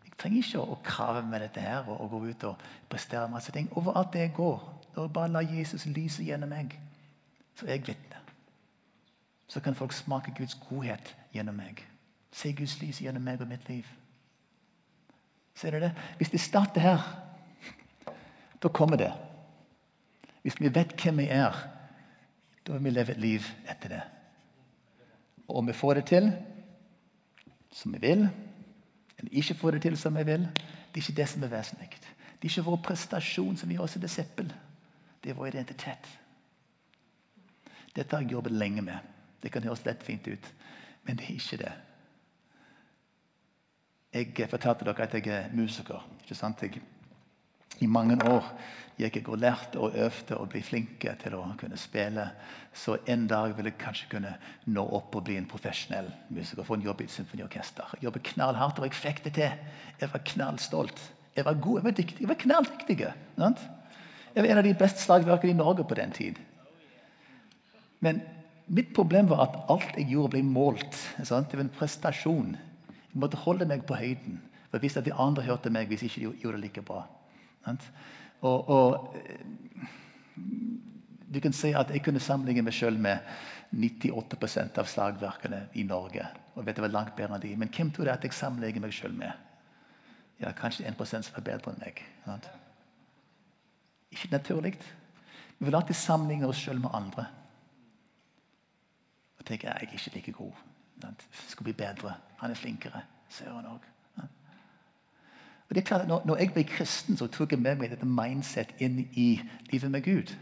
[0.04, 3.52] Jeg trenger ikke å krave med dette her og, og gå ut og prestere masse
[3.52, 3.68] ting.
[3.78, 4.64] Overalt det jeg går,
[4.96, 6.74] jeg bare lar Jesus lyse gjennom meg,
[7.54, 8.18] så er jeg vitne.
[9.48, 11.84] Så kan folk smake Guds godhet gjennom meg.
[12.32, 13.86] Se Guds lys gjennom meg og mitt liv.
[15.58, 15.90] Ser du det?
[16.16, 17.06] Hvis det starter her,
[18.62, 19.10] da kommer det.
[20.42, 21.56] Hvis vi vet hvem vi er,
[22.66, 24.02] da vil vi leve et liv etter det.
[25.48, 26.30] Og om vi får det til
[27.72, 28.28] som vi vil,
[29.18, 31.90] eller ikke får det til som vi vil, det er ikke det som er vesentlig.
[31.90, 34.52] Det er ikke vår prestasjon som gjør oss til disippel.
[35.24, 36.08] Det er vår identitet.
[37.96, 38.98] Dette har jeg jobbet lenge med.
[39.42, 40.52] Det kan høres lettvint ut,
[41.02, 41.72] men det er ikke det.
[44.12, 46.04] Jeg fortalte dere at jeg er musiker.
[46.22, 46.62] ikke sant?
[46.62, 46.80] Jeg,
[47.80, 48.44] I mange år
[48.98, 52.24] gikk jeg og lærte og øvde og ble flinke til å kunne spille.
[52.72, 54.32] Så en dag vil jeg kanskje kunne
[54.66, 56.64] nå opp og bli en profesjonell musiker.
[56.64, 57.92] Få en jobb i et symfoniorkester.
[57.94, 59.74] Jeg jobbet knallhardt, og jeg fikk det til.
[60.00, 61.02] Jeg var knallstolt.
[61.36, 62.20] Jeg var god, jeg var dyktig.
[62.20, 62.98] Jeg var knalldyktig.
[62.98, 66.40] Jeg var en av de beste slagverkene i Norge på den tid.
[68.00, 68.22] Men
[68.66, 70.96] mitt problem var at alt jeg gjorde, ble målt.
[71.22, 71.52] Sant?
[71.52, 72.56] Det var en prestasjon.
[73.12, 74.40] Jeg måtte holde meg på høyden.
[74.68, 77.06] For jeg visste at de andre hørte meg hvis ikke de gjorde det like bra.
[78.40, 79.16] Og, og,
[81.34, 83.18] du kan si at Jeg kunne sammenligne meg selv med
[83.72, 86.26] 98% av slagverkene i Norge.
[86.54, 87.56] og vet det var langt bedre enn de.
[87.56, 89.32] Men hvem tror det at jeg sammenligner meg selv med?
[90.40, 92.04] Ja, Kanskje 1 som er bedre enn meg.
[92.24, 92.48] Sant?
[94.10, 94.78] Ikke naturlig.
[95.58, 97.26] Vi vil alltid sammenligne oss selv med andre.
[99.38, 100.67] Og tenke jeg er ikke like god.
[101.48, 102.14] Skal bli bedre.
[102.38, 103.02] Han er flinkere.
[103.28, 103.86] Søren òg.
[105.68, 108.06] Og det er klart, når, når jeg ble kristen, så tok jeg med meg dette
[108.08, 109.26] mindset inn i
[109.68, 110.32] livet med Gud.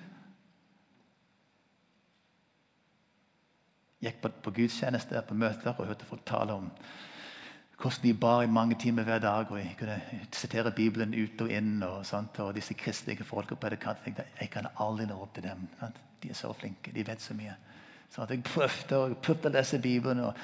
[4.06, 6.70] Gikk på, på gudstjenester, på møter og hørte folk tale om
[7.76, 9.50] hvordan de bar i mange timer hver dag.
[9.50, 10.00] og Jeg kunne
[10.32, 11.82] sitere Bibelen ut og inn.
[11.82, 15.42] Og, sånt, og disse kristelige folka på det kanten, jeg kan aldri nå opp til
[15.42, 15.68] dem.
[15.80, 16.00] Sant?
[16.22, 16.92] De er så flinke.
[16.94, 17.56] De vet så mye.
[18.10, 20.38] Så jeg prøvde, jeg prøvde å lese Bibelen og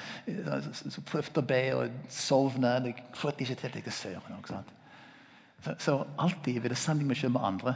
[0.73, 2.75] så prøvde å be og sovne.
[2.85, 4.43] Jeg prøvde ikke til til søren.
[5.63, 7.75] Så, så alltid ville jeg sammenligne meg selv med andre.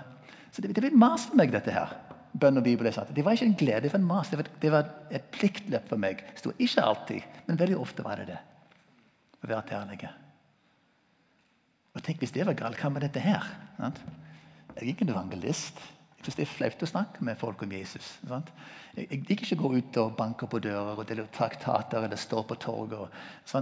[0.51, 1.95] Så det, det ble mas for meg, dette her.
[2.37, 2.89] Bønn og Bibel.
[2.91, 4.29] Det var ikke en glede, det var en mas.
[4.29, 6.21] Det var, det var et pliktløp for meg.
[6.37, 8.39] Sto ikke alltid, men veldig ofte var det det.
[9.41, 10.09] Å være ærlig.
[11.95, 13.45] Og tenk hvis det var galt, hva med dette her?
[13.79, 13.93] Jeg
[14.75, 15.79] er ikke en evangelist.
[16.17, 18.17] Jeg synes Det er flaut å snakke med folk om Jesus.
[18.27, 18.49] Sant?
[18.97, 22.41] Jeg, liker ikke å gå ut og banke på dører og dele traktater eller stå
[22.49, 23.13] på torget.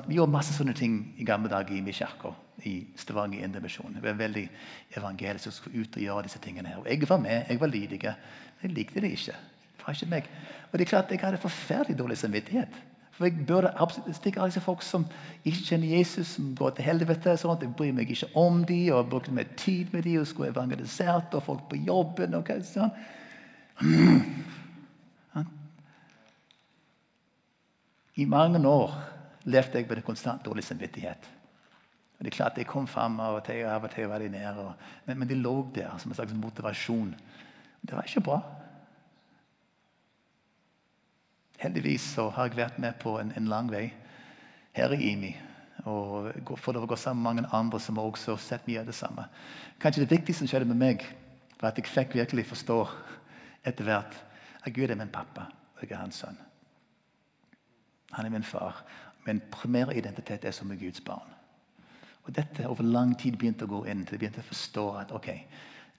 [0.07, 2.31] Vi gjorde masse sånne ting i gamle dager i min kirke
[2.63, 3.97] i Stavanger Indremisjon.
[3.99, 4.45] Vi var veldig
[4.95, 6.69] evangelisk og skulle ut og gjøre disse tingene.
[6.69, 6.79] her.
[6.79, 8.01] Og Jeg var med, jeg var lydig.
[8.63, 9.35] Jeg likte det ikke.
[9.75, 10.29] Det var ikke meg.
[10.71, 12.81] Og det er klart, Jeg hadde forferdelig dårlig samvittighet.
[13.15, 15.05] For Jeg burde absolutt stikke av disse folk som
[15.45, 17.37] ikke kjenner Jesus, som går til helvete.
[17.37, 20.27] sånn at Jeg bryr meg ikke om dem, og brukte mer tid med dem og
[20.27, 22.33] skulle evangelisert, og folk på jobben.
[22.33, 22.91] og hva sånn.
[28.15, 28.91] I mange år
[29.43, 31.31] levde jeg med en konstant dårlig samvittighet.
[32.17, 34.29] Og det er klart Jeg kom fram av og til, av og til var de
[34.29, 34.73] nede, og,
[35.05, 37.15] men, men de lå der som en slags motivasjon.
[37.81, 38.41] Det var ikke bra.
[41.61, 43.89] Heldigvis så har jeg vært med på en, en lang vei
[44.75, 45.33] her i IMI.
[45.85, 48.95] Og for å gå sammen med mange andre som har også sett mye av det
[48.97, 49.27] samme.
[49.81, 51.05] Kanskje det viktigste som skjedde med meg,
[51.61, 52.79] var at jeg fikk virkelig forstå
[53.65, 54.17] etter hvert
[54.65, 56.37] at Gud er min pappa, og jeg er hans sønn.
[58.15, 58.83] Han er min far.
[59.25, 61.31] Min primære identitet er som en Guds barn.
[62.25, 65.11] Og Dette over lang tid begynte å gå inn til jeg begynte å forstå at
[65.13, 65.29] ok,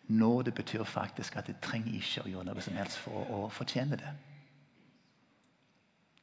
[0.08, 3.44] nå det betyr faktisk at jeg trenger ikke å gjøre noe som helst for å,
[3.46, 4.14] å fortjene det.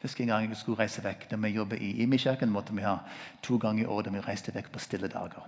[0.04, 1.30] Husker en gang jeg skulle reise vekk.
[1.32, 2.98] Da vi jobbet i Imekirken, måtte vi ha
[3.42, 5.46] to ganger i året da vi reiste vekk på stille dager.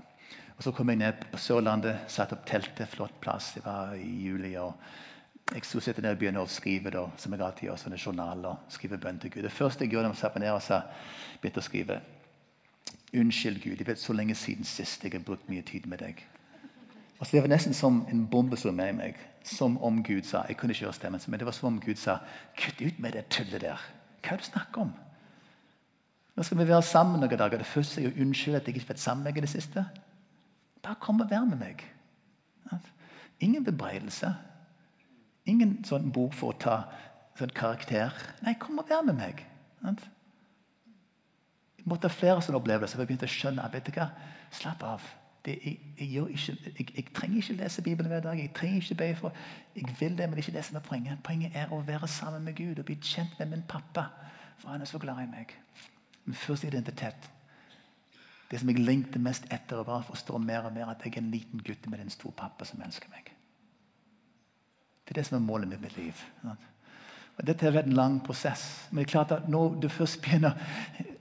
[0.57, 3.51] Og Så kom jeg ned på Sørlandet, satte opp teltet, flott plass.
[3.53, 4.55] Det var i juli.
[4.55, 4.73] og
[5.53, 8.55] Jeg skulle sitte ned og begynne å skrive, da, som jeg alltid gjør, sånne journaler.
[8.69, 9.43] skrive bønn til Gud.
[9.43, 10.81] Det første jeg gjorde, var å ned og sa,
[11.41, 11.99] begynte å skrive
[13.13, 13.77] Unnskyld, Gud.
[13.77, 16.23] Jeg vet så lenge siden sist jeg har brukt mye tid med deg.
[17.19, 19.19] Altså, det var nesten som en bombe som med meg.
[19.43, 21.95] Som om Gud sa Jeg kunne ikke gjøre stemmen, men det var som om Gud
[21.95, 22.19] sa
[22.57, 23.79] Kutt ut med det tullet der.
[24.25, 24.93] Hva er det du snakker om?
[26.35, 27.61] Nå skal vi være sammen noen dager.
[27.61, 29.53] Det første er å unnskylde at jeg ikke har vært sammen med deg i det
[29.53, 29.85] siste.
[30.83, 31.85] Bare kom og vær med meg.
[33.43, 34.31] Ingen bebreidelse.
[35.45, 36.75] Ingen sånn bok for å ta
[37.37, 38.15] sånn karakter.
[38.43, 39.43] Nei, kom og vær med meg.
[41.75, 42.99] Jeg måtte ha flere sånne opplevelser.
[42.99, 44.09] Jeg begynte å skjønne
[44.55, 45.05] slapp av.
[45.45, 48.39] Det, jeg, jeg, ikke, jeg, jeg, trenger ikke lese Bibelen hver dag.
[48.39, 49.33] Jeg trenger ikke be for
[49.75, 51.19] Jeg vil det, men det er ikke det som er poenget.
[51.23, 54.07] Poenget er å være sammen med Gud og bli kjent med min pappa.
[54.57, 55.53] For han er så glad i meg.
[56.25, 57.29] Min første identitet.
[58.51, 61.21] Det som jeg lengter mest etter, å bare forstå mer og mer at jeg er
[61.21, 63.29] en liten gutt med en stor pappa som elsker meg.
[65.05, 66.21] Det er det som er målet med mitt liv.
[67.35, 68.87] Og Dette har vært en lang prosess.
[68.89, 70.57] Men det er klart at når du først begynner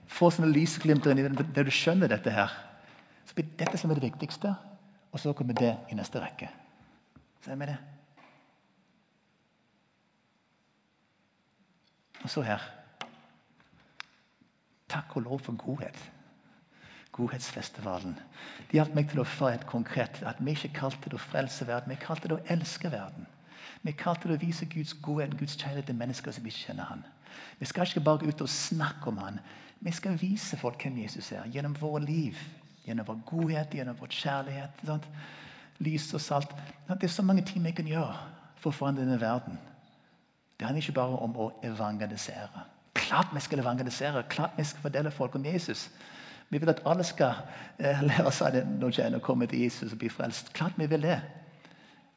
[0.07, 2.53] få sånne lysglimter der du skjønner dette her,
[3.25, 4.53] så blir dette som er det viktigste.
[5.11, 6.49] Og så kommer det i neste rekke.
[7.41, 7.77] Ser vi det?
[12.23, 12.63] Og så her.
[14.89, 16.11] Takk og lov for godhet.
[17.15, 18.17] Godhetsfestivalen.
[18.67, 21.67] Det hjalp meg til å få et konkret at vi ikke kalte det å frelse
[21.67, 23.29] verden, vi kalte det å elske verden.
[23.85, 27.05] Vi kalte det å vise Guds godhet Guds kjærlighet til mennesker som ikke kjenner Han.
[27.59, 29.39] Vi skal ikke bare ut og snakke om Han.
[29.79, 32.39] Vi skal vise folk hvem Jesus er, gjennom våre liv.
[32.85, 34.83] Gjennom vår godhet, gjennom vår kjærlighet.
[34.85, 35.07] Sant?
[35.83, 36.55] Lys og salt.
[36.87, 38.15] Det er så mange ting vi kan gjøre
[38.61, 39.57] for å forandre denne verden.
[40.55, 42.65] Det handler ikke bare om å evangelisere.
[42.95, 45.89] Klart vi skal evangelisere, klart vi skal fordele folk om Jesus.
[46.49, 47.41] Vi vil at alle skal
[47.79, 50.53] eh, lære seg det når de kommer til Jesus og blir frelst.
[50.53, 51.19] Klart vi vil det.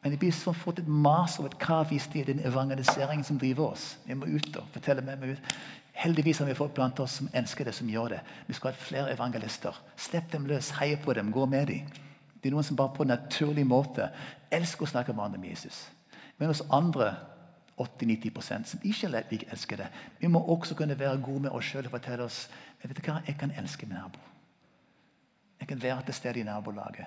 [0.03, 3.73] Men det blir så fort et mas og et krav i den evangeliseringen som driver
[3.73, 3.99] oss.
[4.07, 5.55] Vi må ut og fortelle meg ut.
[5.99, 8.21] Heldigvis har vi folk blant oss som elsker det, som gjør det.
[8.47, 9.75] Vi skal ha flere evangelister.
[9.99, 11.89] Slipp dem løs, heie på dem, gå med dem.
[12.39, 14.07] Det er noen som bare på en naturlig måte
[14.55, 15.81] elsker å snakke med andre om Jesus.
[16.39, 17.17] Men hos andre
[17.79, 19.11] 80-90% som ikke
[19.51, 19.89] elsker det,
[20.21, 22.45] vi må også kunne være gode med oss sjøl og fortelle oss
[22.83, 24.23] vet du hva, jeg kan elske min nabo.
[25.59, 27.07] Jeg kan være til stede i nabolaget.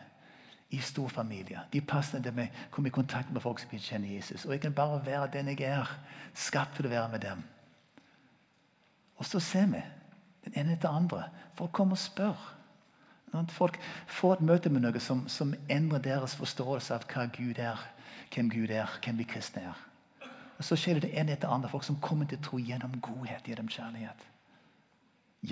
[0.71, 1.59] I stor familie.
[1.73, 4.45] De passene der vi kommer i kontakt med folk som kjenner Jesus.
[4.45, 5.87] Og jeg kan bare være den jeg er.
[6.33, 7.43] Skapt til å være med dem.
[9.21, 9.81] Og så ser vi
[10.45, 11.27] den ene etter andre.
[11.53, 12.39] Folk kommer og spør.
[13.53, 17.77] Folk får et møte med noe som, som, endrer deres forståelse av hva Gud er,
[18.33, 19.85] hvem Gud er, hvem vi kristne er.
[20.57, 21.69] Og Så skjer det det ene etter andre.
[21.69, 24.25] Folk som kommer til tro gjennom godhet, gjennom kjærlighet.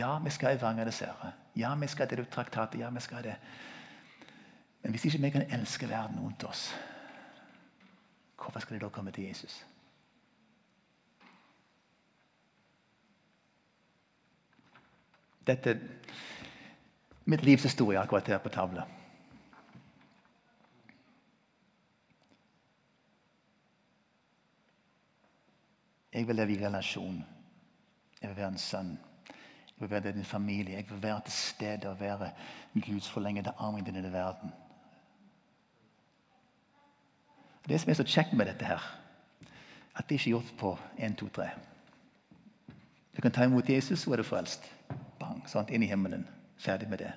[0.02, 1.32] Ja, vi skal evangelisere.
[1.56, 2.80] Ja, vi skal dele ut traktater.
[2.80, 3.38] Ja, vi skal det.
[4.82, 6.72] Men hvis ikke vi kan elske verden rundt oss,
[8.38, 9.66] hvorfor skal de da komme til Jesus?
[15.48, 15.80] Dette er
[17.30, 18.86] mitt livs historie akkurat her på tavla.
[26.14, 27.26] Jeg vil leve i relasjon.
[28.22, 28.98] Jeg vil være en sønn.
[29.28, 30.76] Jeg vil være din familie.
[30.76, 32.32] Jeg vil være til stede og være
[32.74, 34.52] Guds forlengede arm i denne verden.
[37.68, 38.82] Det som er så kjekt med dette, her,
[39.96, 41.50] at det ikke er gjort på 1, 2, 3.
[43.18, 44.79] Du kan ta imot Jesus, så er du frelst
[45.30, 46.26] bang, sant, inn i himmelen.
[46.60, 47.12] Ferdig med det.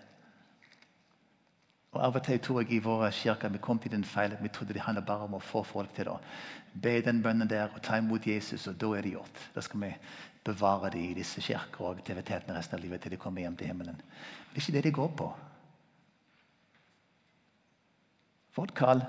[1.93, 4.49] Og Av og til tror jeg i våre kirker vi kom til den feilen vi
[4.49, 6.19] trodde det handlet bare om å få folk til å
[6.73, 9.43] be den bønnen der og ta imot Jesus, og da er det gjort.
[9.53, 9.91] Da skal vi
[10.45, 13.69] bevare dem i disse kirker og aktivitetene resten av livet til de kommer hjem til
[13.69, 14.01] himmelen.
[14.01, 15.29] Det er ikke det de går på.
[18.57, 19.05] Vårt kall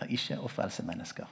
[0.00, 1.26] er ikke å frelse mennesker.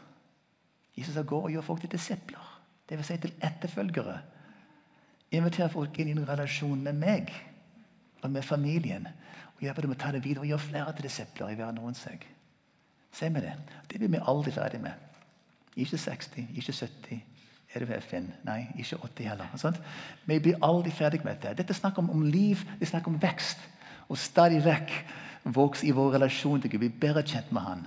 [0.98, 2.50] Jesus har gå og gjør folk til disipler.
[2.90, 3.06] Dvs.
[3.06, 4.18] Si til etterfølgere.
[5.30, 7.32] Inviter folk inn i en relasjon med meg
[8.22, 9.08] og med familien.
[9.56, 12.00] Og hjelpe dem å ta det videre og gjøre flere til disipler i verden rundt
[12.00, 12.24] seg.
[13.12, 13.54] Se med det.
[13.90, 14.94] Det blir vi aldri ferdig med.
[15.76, 17.20] Ikke 60, ikke 70.
[17.74, 18.30] Er det FN?
[18.46, 19.52] Nei, ikke 80 heller.
[19.60, 19.76] Sånn?
[20.24, 21.56] Vi blir aldri ferdig med dette.
[21.58, 23.60] Dette er snakk om, om liv, det er snakk om vekst.
[24.08, 24.94] Og stadig vekk
[25.52, 27.86] vokse i vår relasjon til Gud, bli bedre kjent med Han.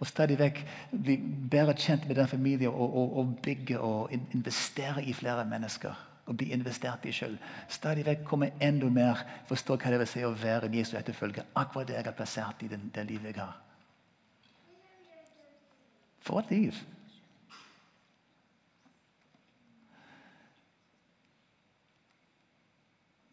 [0.00, 0.62] Og stadig vekk
[0.94, 1.18] bli
[1.52, 6.36] bedre kjent med den familien og, og, og bygge og investere i flere mennesker og
[6.38, 7.34] bli investert i sjøl.
[7.68, 11.48] Stadig vekk komme enda mer forstå hva det vil si å være en Jesu etterfølger.
[11.58, 13.58] Akkurat det jeg har plassert i den, det livet jeg har.
[16.22, 16.78] For et liv!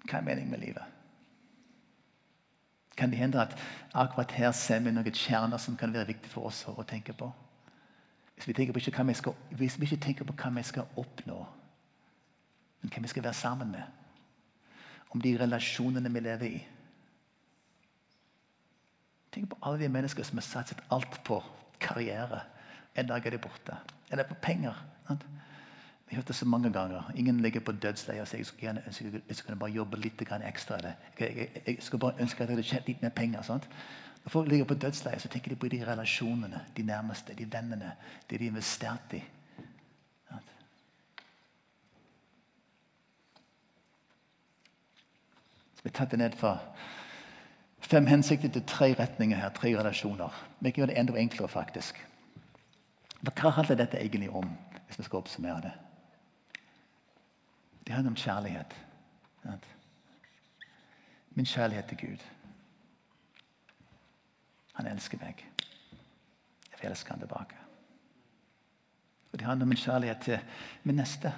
[0.08, 0.94] Hva er meningen med livet?
[2.98, 3.54] Kan det hende at
[3.94, 7.30] akkurat her ser vi noen kjerner som kan være viktig for oss å tenke på?
[8.38, 11.44] Hvis vi, skal, hvis vi ikke tenker på hva vi skal oppnå
[12.82, 13.84] men hvem vi skal være sammen med.
[15.10, 16.60] Om de relasjonene vi lever i.
[19.32, 21.44] Tenk på alle de mennesker som har satset alt på
[21.80, 22.42] karriere.
[22.96, 23.76] En dag er de borte.
[24.12, 24.74] Eller på penger.
[26.08, 27.12] Vi har hørt det så mange ganger.
[27.16, 30.22] Ingen ligger på dødsleiet og sier jeg skulle gjerne ønske jeg skulle bare jobbe litt
[30.22, 30.78] ekstra.
[30.78, 33.42] Eller jeg, jeg, jeg, skulle bare ønske at jeg hadde litt mer penger.
[33.42, 33.68] Sant?
[34.24, 37.92] Når folk ligger på dødsleiet, så tenker de på de relasjonene, de nærmeste, de vennene,
[38.30, 39.24] det de investerte i.
[45.88, 46.58] Vi tatt det ned fra
[47.80, 50.34] fem hensikter til tre retninger her, tre relasjoner.
[50.60, 52.02] Vi kan gjøre det enda enklere, faktisk.
[53.23, 54.50] Hva handler dette egentlig om,
[54.86, 55.71] hvis vi skal oppsummere det?
[57.88, 58.76] Det handler om kjærlighet.
[61.39, 62.26] Min kjærlighet til Gud.
[64.73, 65.45] Han elsker meg.
[66.82, 67.56] Jeg elsker han tilbake.
[69.32, 70.39] Og Det handler om min kjærlighet til
[70.84, 71.32] min neste.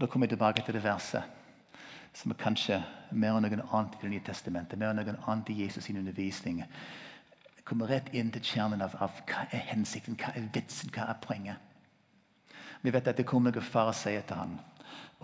[0.00, 1.22] Da kommer jeg tilbake til det verset
[2.16, 2.76] som er kanskje
[3.12, 5.98] mer enn noe annet i Det nye testamentet, mer enn noe annet i Jesus' sin
[6.00, 6.62] undervisning.
[7.56, 11.10] Jeg kommer rett inn til kjernen av, av hva er hensikten, hva er vitsen, hva
[11.10, 11.56] er poenget.
[12.82, 14.56] Vi vet at det kom noen fariseere til han.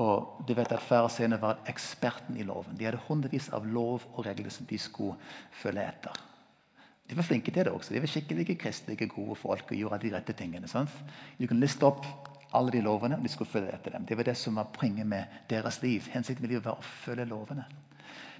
[0.00, 2.76] Og du vet at Fariseerne var eksperten i loven.
[2.78, 5.18] De hadde hundrevis av lov og regler som de skulle
[5.60, 6.20] følge etter.
[7.08, 7.92] De var flinke til det også.
[7.92, 10.68] De var skikkelige kristelige, gode folk og gjorde de rette tingene.
[10.68, 10.92] Sant?
[11.36, 12.06] Du kan liste opp
[12.52, 14.06] alle de lovene, og de skulle følge etter dem.
[14.06, 16.02] Det var det som var poenget med deres liv.
[16.12, 17.64] Hensikten med livet var å følge lovene.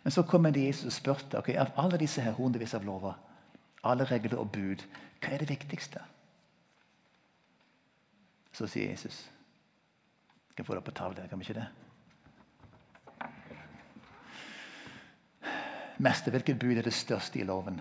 [0.02, 3.14] Men så kom en Jesus og spurte okay, av alle disse her hundrevis av lover,
[3.84, 4.82] alle regler og bud,
[5.22, 6.02] hva er det viktigste?
[8.52, 9.28] Så sier Jesus
[10.50, 11.68] Jeg kan få det på tavle, kan vi ikke det?
[16.02, 17.80] Mester, hvilket bud er det største i loven?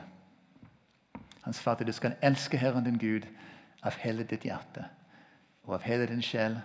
[1.42, 3.28] Han svarte du skal elske Herren din Gud
[3.84, 4.86] av hele ditt hjerte
[5.64, 6.58] og av hele din sjel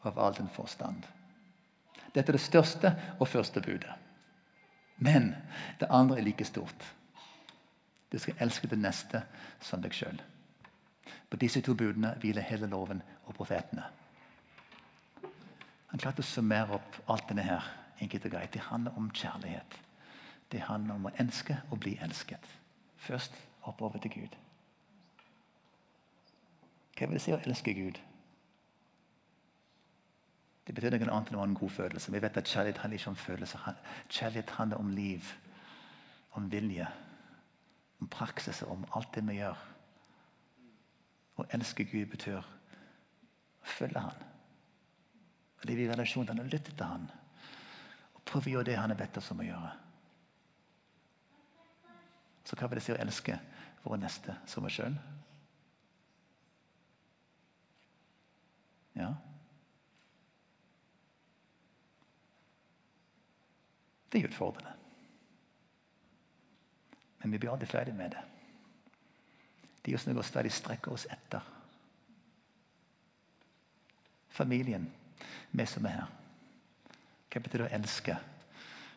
[0.00, 1.04] og av all din forstand.
[2.14, 3.92] Dette er det største og første budet.
[4.96, 5.34] Men
[5.80, 6.94] det andre er like stort.
[8.12, 9.22] Du skal elske det neste
[9.60, 10.20] som deg sjøl.
[11.30, 13.84] På disse to budene hviler hele loven og profetene.
[15.90, 17.72] Han klarte å summere opp alt denne her.
[18.00, 18.52] enkelt og greit.
[18.52, 19.76] Det handler om kjærlighet.
[20.52, 22.44] Det handler om å elske og bli elsket.
[22.96, 24.36] Først oppover til Gud.
[26.98, 27.98] Hva vil det si å elske Gud?
[30.66, 32.10] Det betyr noe annet enn å ha en god følelse.
[32.10, 33.66] Vi vet at Kjærlighet handler ikke om følelser.
[34.10, 35.28] Kjærlighet handler om liv,
[36.34, 36.88] om vilje,
[38.02, 39.60] om praksis, om alt det vi gjør.
[41.36, 44.24] Å elske Gud betyr å følge Han.
[45.62, 47.06] Å leve i relasjon til Han og lytte til Han.
[48.16, 49.70] Og prøve å gjøre det Han har bedt oss om å gjøre.
[52.46, 53.38] Så hva vil det si å elske
[53.84, 54.98] våre neste som oss sjøl?
[58.96, 59.14] Ja.
[64.16, 64.70] Det er utfordrende.
[67.20, 68.22] Men vi blir aldri ferdig med det.
[69.82, 71.44] De gir oss noe går stadig strekker oss etter.
[74.32, 74.86] Familien,
[75.52, 76.14] vi som er her.
[77.28, 78.16] Hva betyr det å elske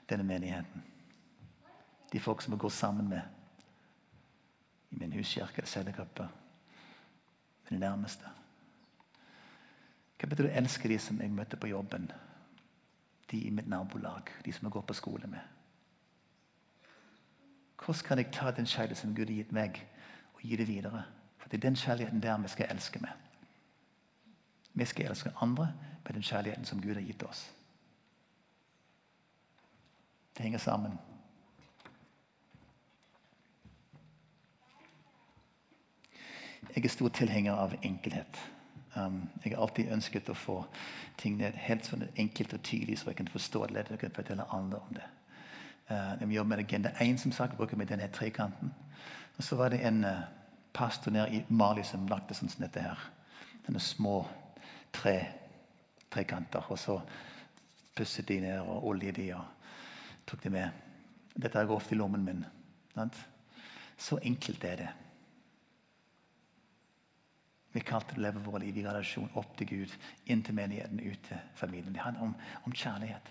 [0.08, 0.88] denne menigheten?
[2.14, 6.30] De folk som vi går sammen med i min huskirke eller cellegruppe.
[7.68, 8.32] Mine nærmeste.
[10.16, 12.08] Hva betyr det å elske de som jeg møter på jobben?
[13.32, 15.40] De i mitt nabolag, de som jeg går på skole med.
[17.86, 19.88] Hvordan kan jeg ta den kjærligheten Gud har gitt meg,
[20.34, 21.04] og gi det videre?
[21.38, 23.10] For det er den kjærligheten der vi skal elske med.
[24.74, 25.74] Vi skal elske andre
[26.06, 27.56] med den kjærligheten som Gud har gitt oss.
[30.38, 31.00] Det henger sammen.
[36.76, 38.38] Jeg er stor tilhenger av enkelhet.
[38.96, 40.58] Um, jeg har alltid ønsket å få
[41.18, 44.16] ting ned helt sånn enkelt og tydelig, så jeg kan forstå det lett og kan
[44.16, 45.06] fortelle andre om det.
[45.90, 48.74] Uh, jobber med Agenda 1, som sagt, bruker vi denne trekanten.
[49.38, 50.26] Og så var det en uh,
[50.74, 53.02] pastor nede i Mali som lagde sånn som dette her.
[53.68, 54.24] Denne små
[54.94, 55.16] tre
[56.10, 56.66] trekanter.
[56.70, 57.00] Og så
[57.96, 59.46] pusset de ned og oljet de og
[60.30, 60.86] tok det med.
[61.36, 62.46] Dette går ofte i lommen min.
[62.96, 63.22] Sant?
[64.00, 64.90] Så enkelt er det.
[67.74, 69.92] Vi er kalt til å leve våre liv i relasjon opp til Gud,
[70.26, 71.94] inn til menigheten, ut til familien.
[71.94, 73.30] Det handler om, om kjærlighet.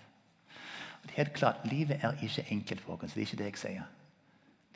[0.99, 3.13] Og det er helt klart, Livet er ikke enkelt, folkens.
[3.13, 3.89] Det er ikke det jeg sier.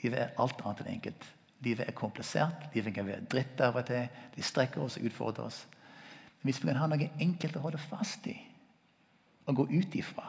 [0.03, 1.29] Livet er alt annet enn enkelt.
[1.63, 2.67] Livet er komplisert.
[2.75, 4.07] Livet kan være dritt av og til.
[4.35, 5.63] De strekker oss og utfordrer oss.
[6.41, 8.35] Men hvis vi kan ha noe enkelt å holde fast i
[9.43, 10.23] og gå ut ifra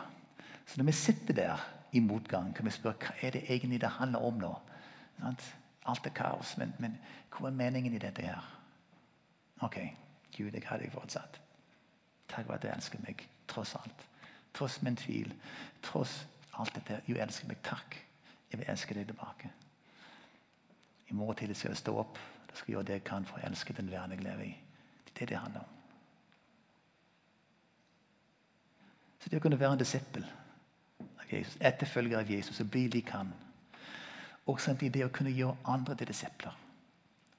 [0.67, 1.61] Så når vi sitter der
[1.93, 4.53] i motgang, kan vi spørre hva er det egentlig det handler om nå.
[5.23, 6.97] Alt er kaos, men, men
[7.31, 8.41] hva er meningen i dette her?
[9.63, 9.79] Ok,
[10.37, 11.41] Gud, jeg har deg fortsatt.
[12.29, 14.07] Takk for at du elsker meg tross alt.
[14.55, 15.35] Tross min tvil.
[15.83, 16.27] Tross
[16.59, 17.01] alt dette.
[17.07, 17.61] Du elsker meg.
[17.63, 17.99] Takk.
[18.51, 19.51] Jeg vil elske deg tilbake.
[21.11, 22.19] I morgen tidlig skal jeg stå opp.
[22.49, 24.53] Da skal jeg gjøre det jeg kan for å elske den verden jeg lever i.
[25.05, 25.75] Det er det det handler om.
[29.25, 30.25] Så det å kunne være en disippel
[31.01, 33.31] av Jesus, etterfølger av Jesus og bli lik han,
[34.45, 36.53] og samtidig det å kunne gjøre andre til disipler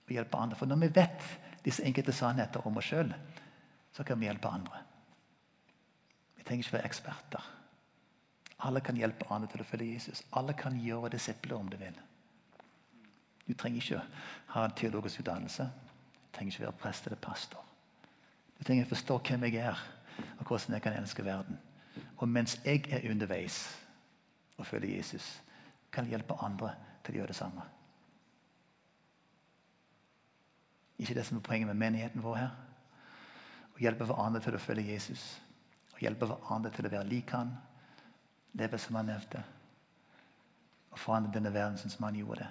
[0.06, 0.58] og hjelpe andre.
[0.58, 1.28] For når vi vet
[1.66, 3.14] disse enkelte sannheter om oss sjøl,
[3.96, 4.82] så kan vi hjelpe andre.
[6.38, 7.52] Vi trenger ikke være eksperter.
[8.66, 10.24] Alle kan hjelpe andre til å følge Jesus.
[10.38, 11.96] Alle kan gjøre disipler om du vil.
[13.46, 14.02] Du trenger ikke
[14.54, 15.68] ha en teologisk utdannelse.
[15.68, 17.62] Du trenger ikke være prest eller pastor.
[18.58, 19.82] Du trenger å forstå hvem jeg er,
[20.40, 21.60] og hvordan jeg kan elske verden.
[22.18, 23.64] Og mens jeg er underveis
[24.58, 25.42] og følger Jesus,
[25.92, 27.66] kan jeg hjelpe andre til å gjøre det samme.
[31.06, 32.54] Ikke det som er poenget med menigheten vår her.
[33.76, 35.24] Å hjelpe hverandre til å følge Jesus.
[35.94, 37.52] Å hjelpe hverandre til å være lik han.
[38.58, 39.44] Leve som han levde.
[40.90, 42.50] Og forandre denne verden sånn som han gjorde det.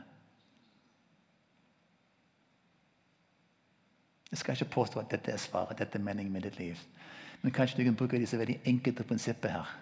[4.31, 6.79] Jeg skal ikke påstå at dette er svaret, dette er meningen med ditt liv.
[7.43, 9.77] Men kanskje du kan bruke disse veldig enkelte prinsippene her.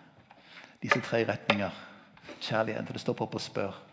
[0.83, 1.81] Disse tre retninger.
[2.41, 3.91] Kjærligheten til å stoppe opp og spørre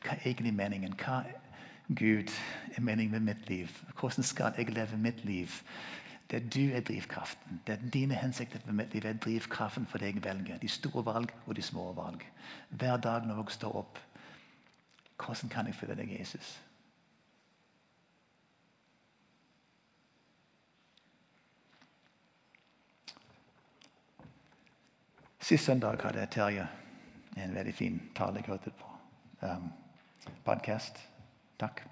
[0.00, 0.96] hva er egentlig meningen.
[0.96, 1.24] Hva
[1.88, 2.30] Gud
[2.76, 3.68] er meningen med mitt liv?
[4.00, 5.48] Hvordan skal jeg leve mitt liv?
[6.30, 7.60] Det er du er drivkraften.
[7.66, 10.58] Det er dine hensikter med mitt liv er drivkraften for det jeg velger.
[10.58, 12.32] De store valg og de små valg.
[12.70, 13.98] Hver dag når jeg står opp.
[15.16, 16.60] Hvordan kan jeg følge deg, Jesus?
[25.40, 26.68] Sist søndag hadde Terje
[27.36, 28.86] en veldig fin tale jeg hørte på.
[29.42, 29.72] Um,
[30.44, 31.13] podcast.
[31.58, 31.84] Takk.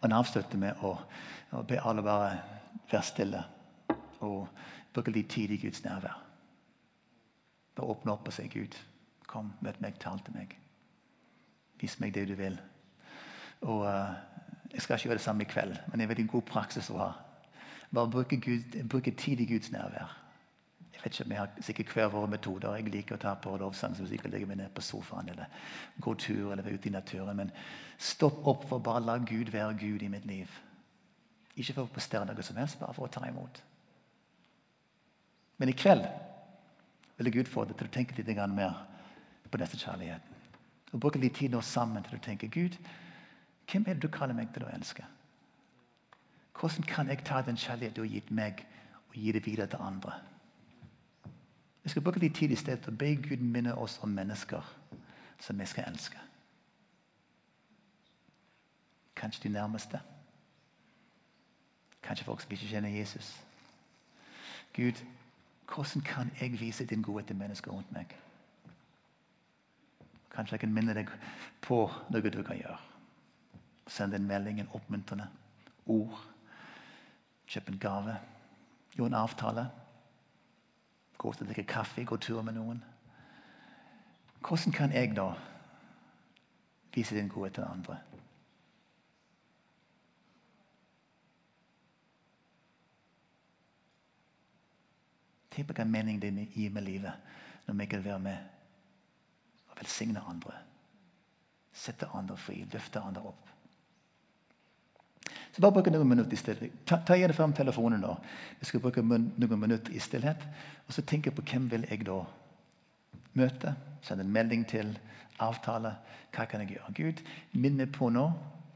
[0.00, 0.96] Og Han avslutter med å,
[1.52, 2.34] å, be alle bare
[2.90, 3.44] være stille
[4.24, 4.48] og
[4.92, 6.18] bruke litt tid i Guds nærvær.
[7.74, 8.76] Bare åpne opp og si, 'Gud,
[9.26, 10.56] kom, møt meg, tal til meg.'
[11.80, 12.58] Vis meg det du vil.
[13.62, 14.14] Og uh,
[14.72, 16.98] Jeg skal ikke gjøre det samme i kveld, men det er veldig god praksis å
[16.98, 17.10] ha.
[17.94, 20.23] Bare bruke, Gud, bruke tid i Guds nærvær.
[21.04, 22.74] Vet ikke, Vi har sikkert hver våre metoder.
[22.76, 25.50] Jeg liker å ta på lovsangsmusikk og legge meg ned på sofaen eller
[26.00, 27.36] gå tur eller være ute i naturen.
[27.36, 27.52] Men
[27.98, 30.50] stopp opp for bare la Gud være Gud i mitt liv.
[31.56, 33.60] Ikke for å prestere noe som helst, bare for å ta imot.
[35.58, 36.08] Men i kveld
[37.18, 38.74] vil Gud få deg til å tenke litt mer
[39.50, 40.42] på denne kjærligheten.
[40.92, 42.78] Og bruke litt tid nå sammen til å tenke Gud,
[43.70, 45.04] hvem er det du kaller meg til å elske?
[46.58, 48.66] Hvordan kan jeg ta den kjærligheten du har gitt meg,
[49.08, 50.14] og gi det videre til andre?
[51.84, 54.64] Vi skal bruke litt tid i stedet til å be Gud minne oss om mennesker
[55.44, 56.20] som vi skal elske.
[59.16, 60.00] Kanskje de nærmeste.
[62.02, 63.34] Kanskje folk som ikke kjenner Jesus.
[64.72, 65.04] Gud,
[65.74, 68.16] hvordan kan jeg vise din godhet til mennesker rundt meg?
[70.32, 71.12] Kanskje jeg kan minne deg
[71.62, 72.80] på noe du kan gjøre.
[73.86, 75.28] Send en melding, en oppmuntrende
[75.86, 76.16] ord.
[77.46, 78.16] Kjøp en gave.
[78.96, 79.68] Gjør en avtale.
[81.24, 82.82] Gå ut og drikke kaffe, gå tur med noen.
[84.44, 85.30] Hvordan kan jeg da
[86.92, 87.96] vise din godhet til andre?
[95.48, 97.32] Tenk på hva mening det gir med livet
[97.64, 98.36] når vi kan være med
[99.70, 100.60] og velsigne andre.
[101.72, 103.43] Sette andre fri, løfte andre opp.
[105.54, 106.72] Så bare bruk noen minutter i stillhet.
[106.84, 108.00] Ta, ta gjerne fram telefonen.
[108.00, 108.16] nå.
[108.58, 110.42] Vi skal bruke noen minutter i stillhet.
[110.88, 112.24] Og så tenker jeg på hvem vil jeg da
[113.38, 113.74] møte.
[114.02, 114.98] Sende en melding til.
[115.38, 115.94] Avtale.
[116.34, 116.92] Hva kan jeg gjøre?
[116.98, 118.32] Gud, minn på nå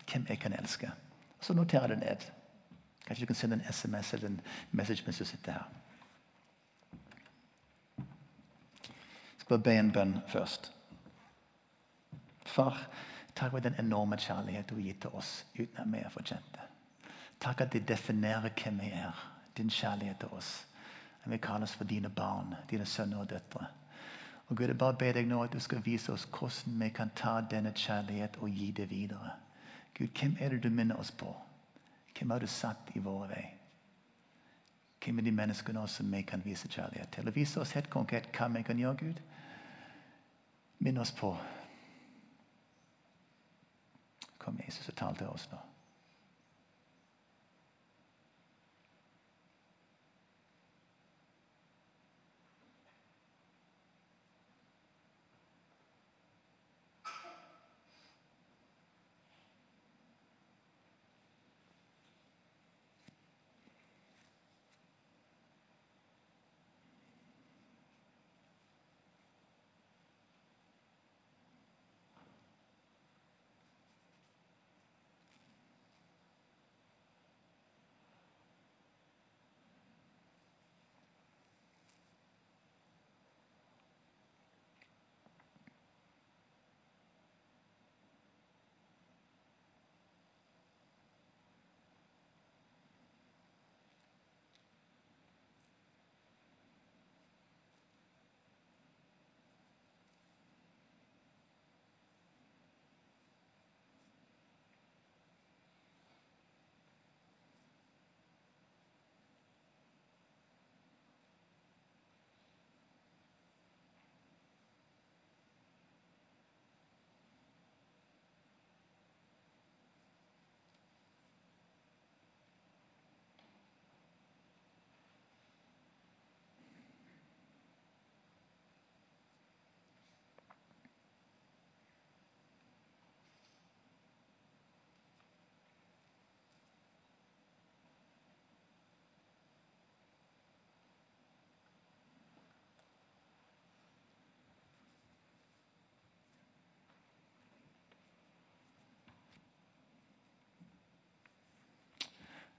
[0.07, 0.91] hvem jeg kan elske.
[1.39, 2.31] Og Så noterer jeg det ned.
[3.07, 5.67] Kanskje du kan sende en SMS eller en message mens du sitter her.
[7.99, 10.73] Jeg skal bare be en bønn først.
[12.47, 12.87] Far,
[13.35, 16.68] takk for den enorme kjærlighet du har gitt til oss uten at vi fortjent det.
[17.41, 19.35] Takk at det definerer hvem vi er.
[19.57, 20.67] Din kjærlighet til oss.
[21.27, 23.67] Vi kalles for dine barn, dine sønner og døtre.
[24.49, 27.11] Og Gud, jeg bare ber deg nå at du skal vise oss hvordan vi kan
[27.17, 29.35] ta denne kjærlighet og gi det videre.
[29.99, 31.37] Gud, hvem er det du minner oss på?
[32.19, 33.45] Hvem har du satt i våre vei?
[35.05, 37.29] Hvem er de menneskene som vi kan vise kjærlighet til?
[37.29, 39.21] Og Vise oss helt konkret hva vi kan gjøre, Gud.
[40.79, 41.37] Minn oss på.
[44.39, 45.59] Kom, Jesus, og tal til oss nå.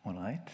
[0.05, 0.51] Ålreit.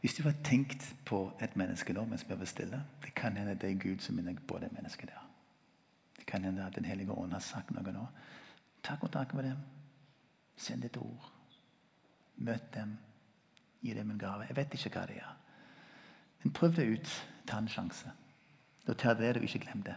[0.00, 3.54] Hvis du har tenkt på et menneske nå mens vi var stille Det kan hende
[3.54, 5.22] det er Gud som minner på det mennesket der.
[6.16, 8.06] Det kan hende at Den hellige ånd har sagt noe nå.
[8.82, 9.58] Ta kontakt med dem.
[10.56, 11.32] Send et ord.
[12.36, 12.96] Møt dem.
[13.82, 14.46] Gi dem en gave.
[14.48, 15.36] Jeg vet ikke hva det er.
[16.42, 17.14] Men prøv det ut.
[17.46, 18.12] Ta en sjanse.
[18.86, 19.96] Da tar det og ikke glem det.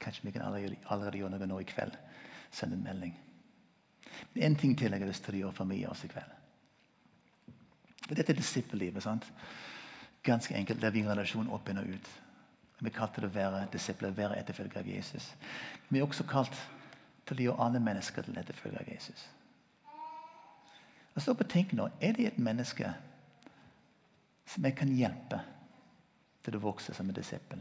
[0.00, 1.96] Kanskje vi kan allerede, allerede gjøre noe nå i kveld.
[2.50, 3.16] Send en melding.
[4.34, 6.37] Men én ting til jeg har lyst til å gjøre for mye også i kveld.
[8.08, 9.02] For Dette er disippellivet.
[9.02, 9.32] sant?
[10.22, 10.80] Ganske enkelt.
[10.80, 12.08] Der vi har relasjon opp inn og ut.
[12.80, 15.34] Vi er kalt til å være disipler, være etterfølger av Jesus.
[15.88, 16.54] Vi er også kalt
[17.26, 19.26] til å gjøre alle mennesker til etterfølger av Jesus.
[21.14, 22.94] Og så tenk nå, Er det et menneske
[24.46, 25.40] som jeg kan hjelpe
[26.44, 27.60] til å vokse som en disippel?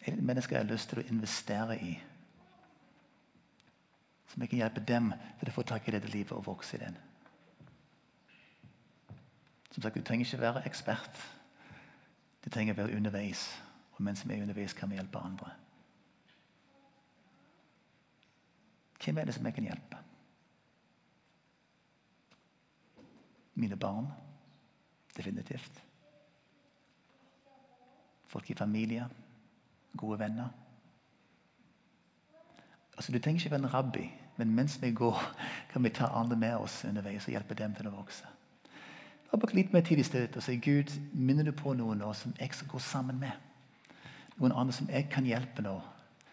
[0.00, 1.92] Er det et menneske jeg har lyst til å investere i?
[4.32, 6.80] Som jeg kan hjelpe dem til å få tak i dette livet og vokse i
[6.80, 6.96] den?
[9.70, 11.20] Som sagt, Du trenger ikke være ekspert.
[12.44, 13.62] Du trenger å være underveis.
[13.92, 15.50] Og mens vi er underveis, kan vi hjelpe andre.
[19.04, 19.98] Hvem er det som jeg kan hjelpe?
[23.54, 24.08] Mine barn.
[25.16, 25.84] Definitivt.
[28.26, 29.08] Folk i familie.
[29.96, 30.48] Gode venner.
[32.96, 35.16] Altså, Du trenger ikke være en rabbi, men mens vi går,
[35.72, 38.28] kan vi ta andre med oss underveis og hjelpe dem til å vokse.
[39.30, 42.10] Da bruker litt mer tid i stedet og si Gud, minner du på noen nå
[42.18, 43.32] som jeg skal gå sammen med?
[44.40, 45.76] Noen andre som jeg kan hjelpe nå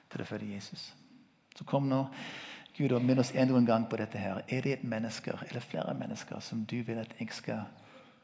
[0.09, 0.89] til å følge Jesus?
[1.57, 2.07] Så kom nå
[2.77, 4.17] Gud og minn oss enda en gang på dette.
[4.17, 4.41] her.
[4.49, 7.63] Er det et menneske eller flere mennesker som du vil at jeg skal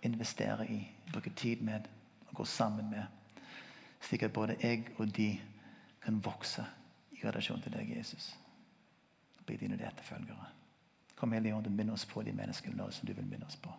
[0.02, 1.88] investere i, bruke tid med
[2.30, 3.04] og gå sammen med?
[4.02, 5.40] Slik at både jeg og de
[6.02, 6.66] kan vokse
[7.12, 8.36] i relasjon til deg, Jesus.
[9.46, 10.50] Bli dine etterfølgere.
[11.16, 13.56] Kom Hellige Ånd og minn oss på de menneskene nå som du vil minne oss
[13.56, 13.72] på.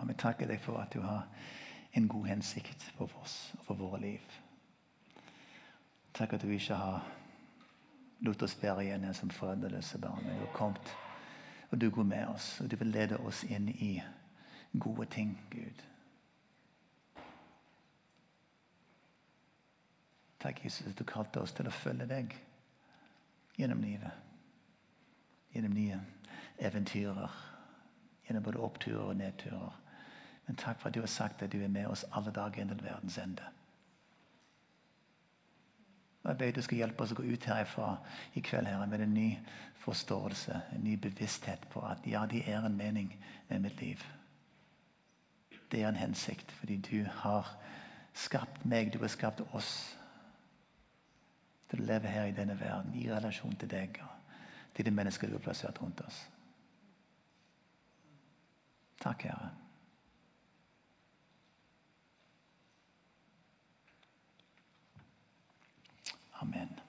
[0.00, 1.26] Far, vi takker deg for at du har
[1.92, 4.36] en god hensikt for oss og for våre liv.
[6.16, 7.02] Takk at du ikke har
[8.24, 10.22] latt oss være igjen som foreldreløse barn.
[10.24, 10.94] Men du har kommet,
[11.70, 13.90] og du går med oss, og du vil lede oss inn i
[14.80, 15.84] gode ting, Gud.
[20.40, 22.32] Takk, Jesus, at du kalte oss til å følge deg
[23.60, 24.16] gjennom livet.
[25.52, 26.00] Gjennom nye
[26.56, 27.38] eventyrer.
[28.24, 29.79] Gjennom både oppturer og nedturer.
[30.50, 32.80] Men takk for at du har sagt at du er med oss alle dager inntil
[32.82, 33.42] verdens ende.
[36.24, 37.90] Jeg ber du skal hjelpe oss å gå ut herifra
[38.34, 39.28] i kveld her med en ny
[39.84, 43.14] forståelse, en ny bevissthet på at ja, det er en mening
[43.48, 44.02] med mitt liv.
[45.70, 47.54] Det er en hensikt, fordi du har
[48.12, 49.72] skapt meg, du har skapt oss
[51.70, 54.36] til å leve her i denne verden i relasjon til deg og
[54.74, 56.24] til de mennesker du har plassert rundt oss.
[58.98, 59.69] Takk, Herre.
[66.42, 66.79] Amen.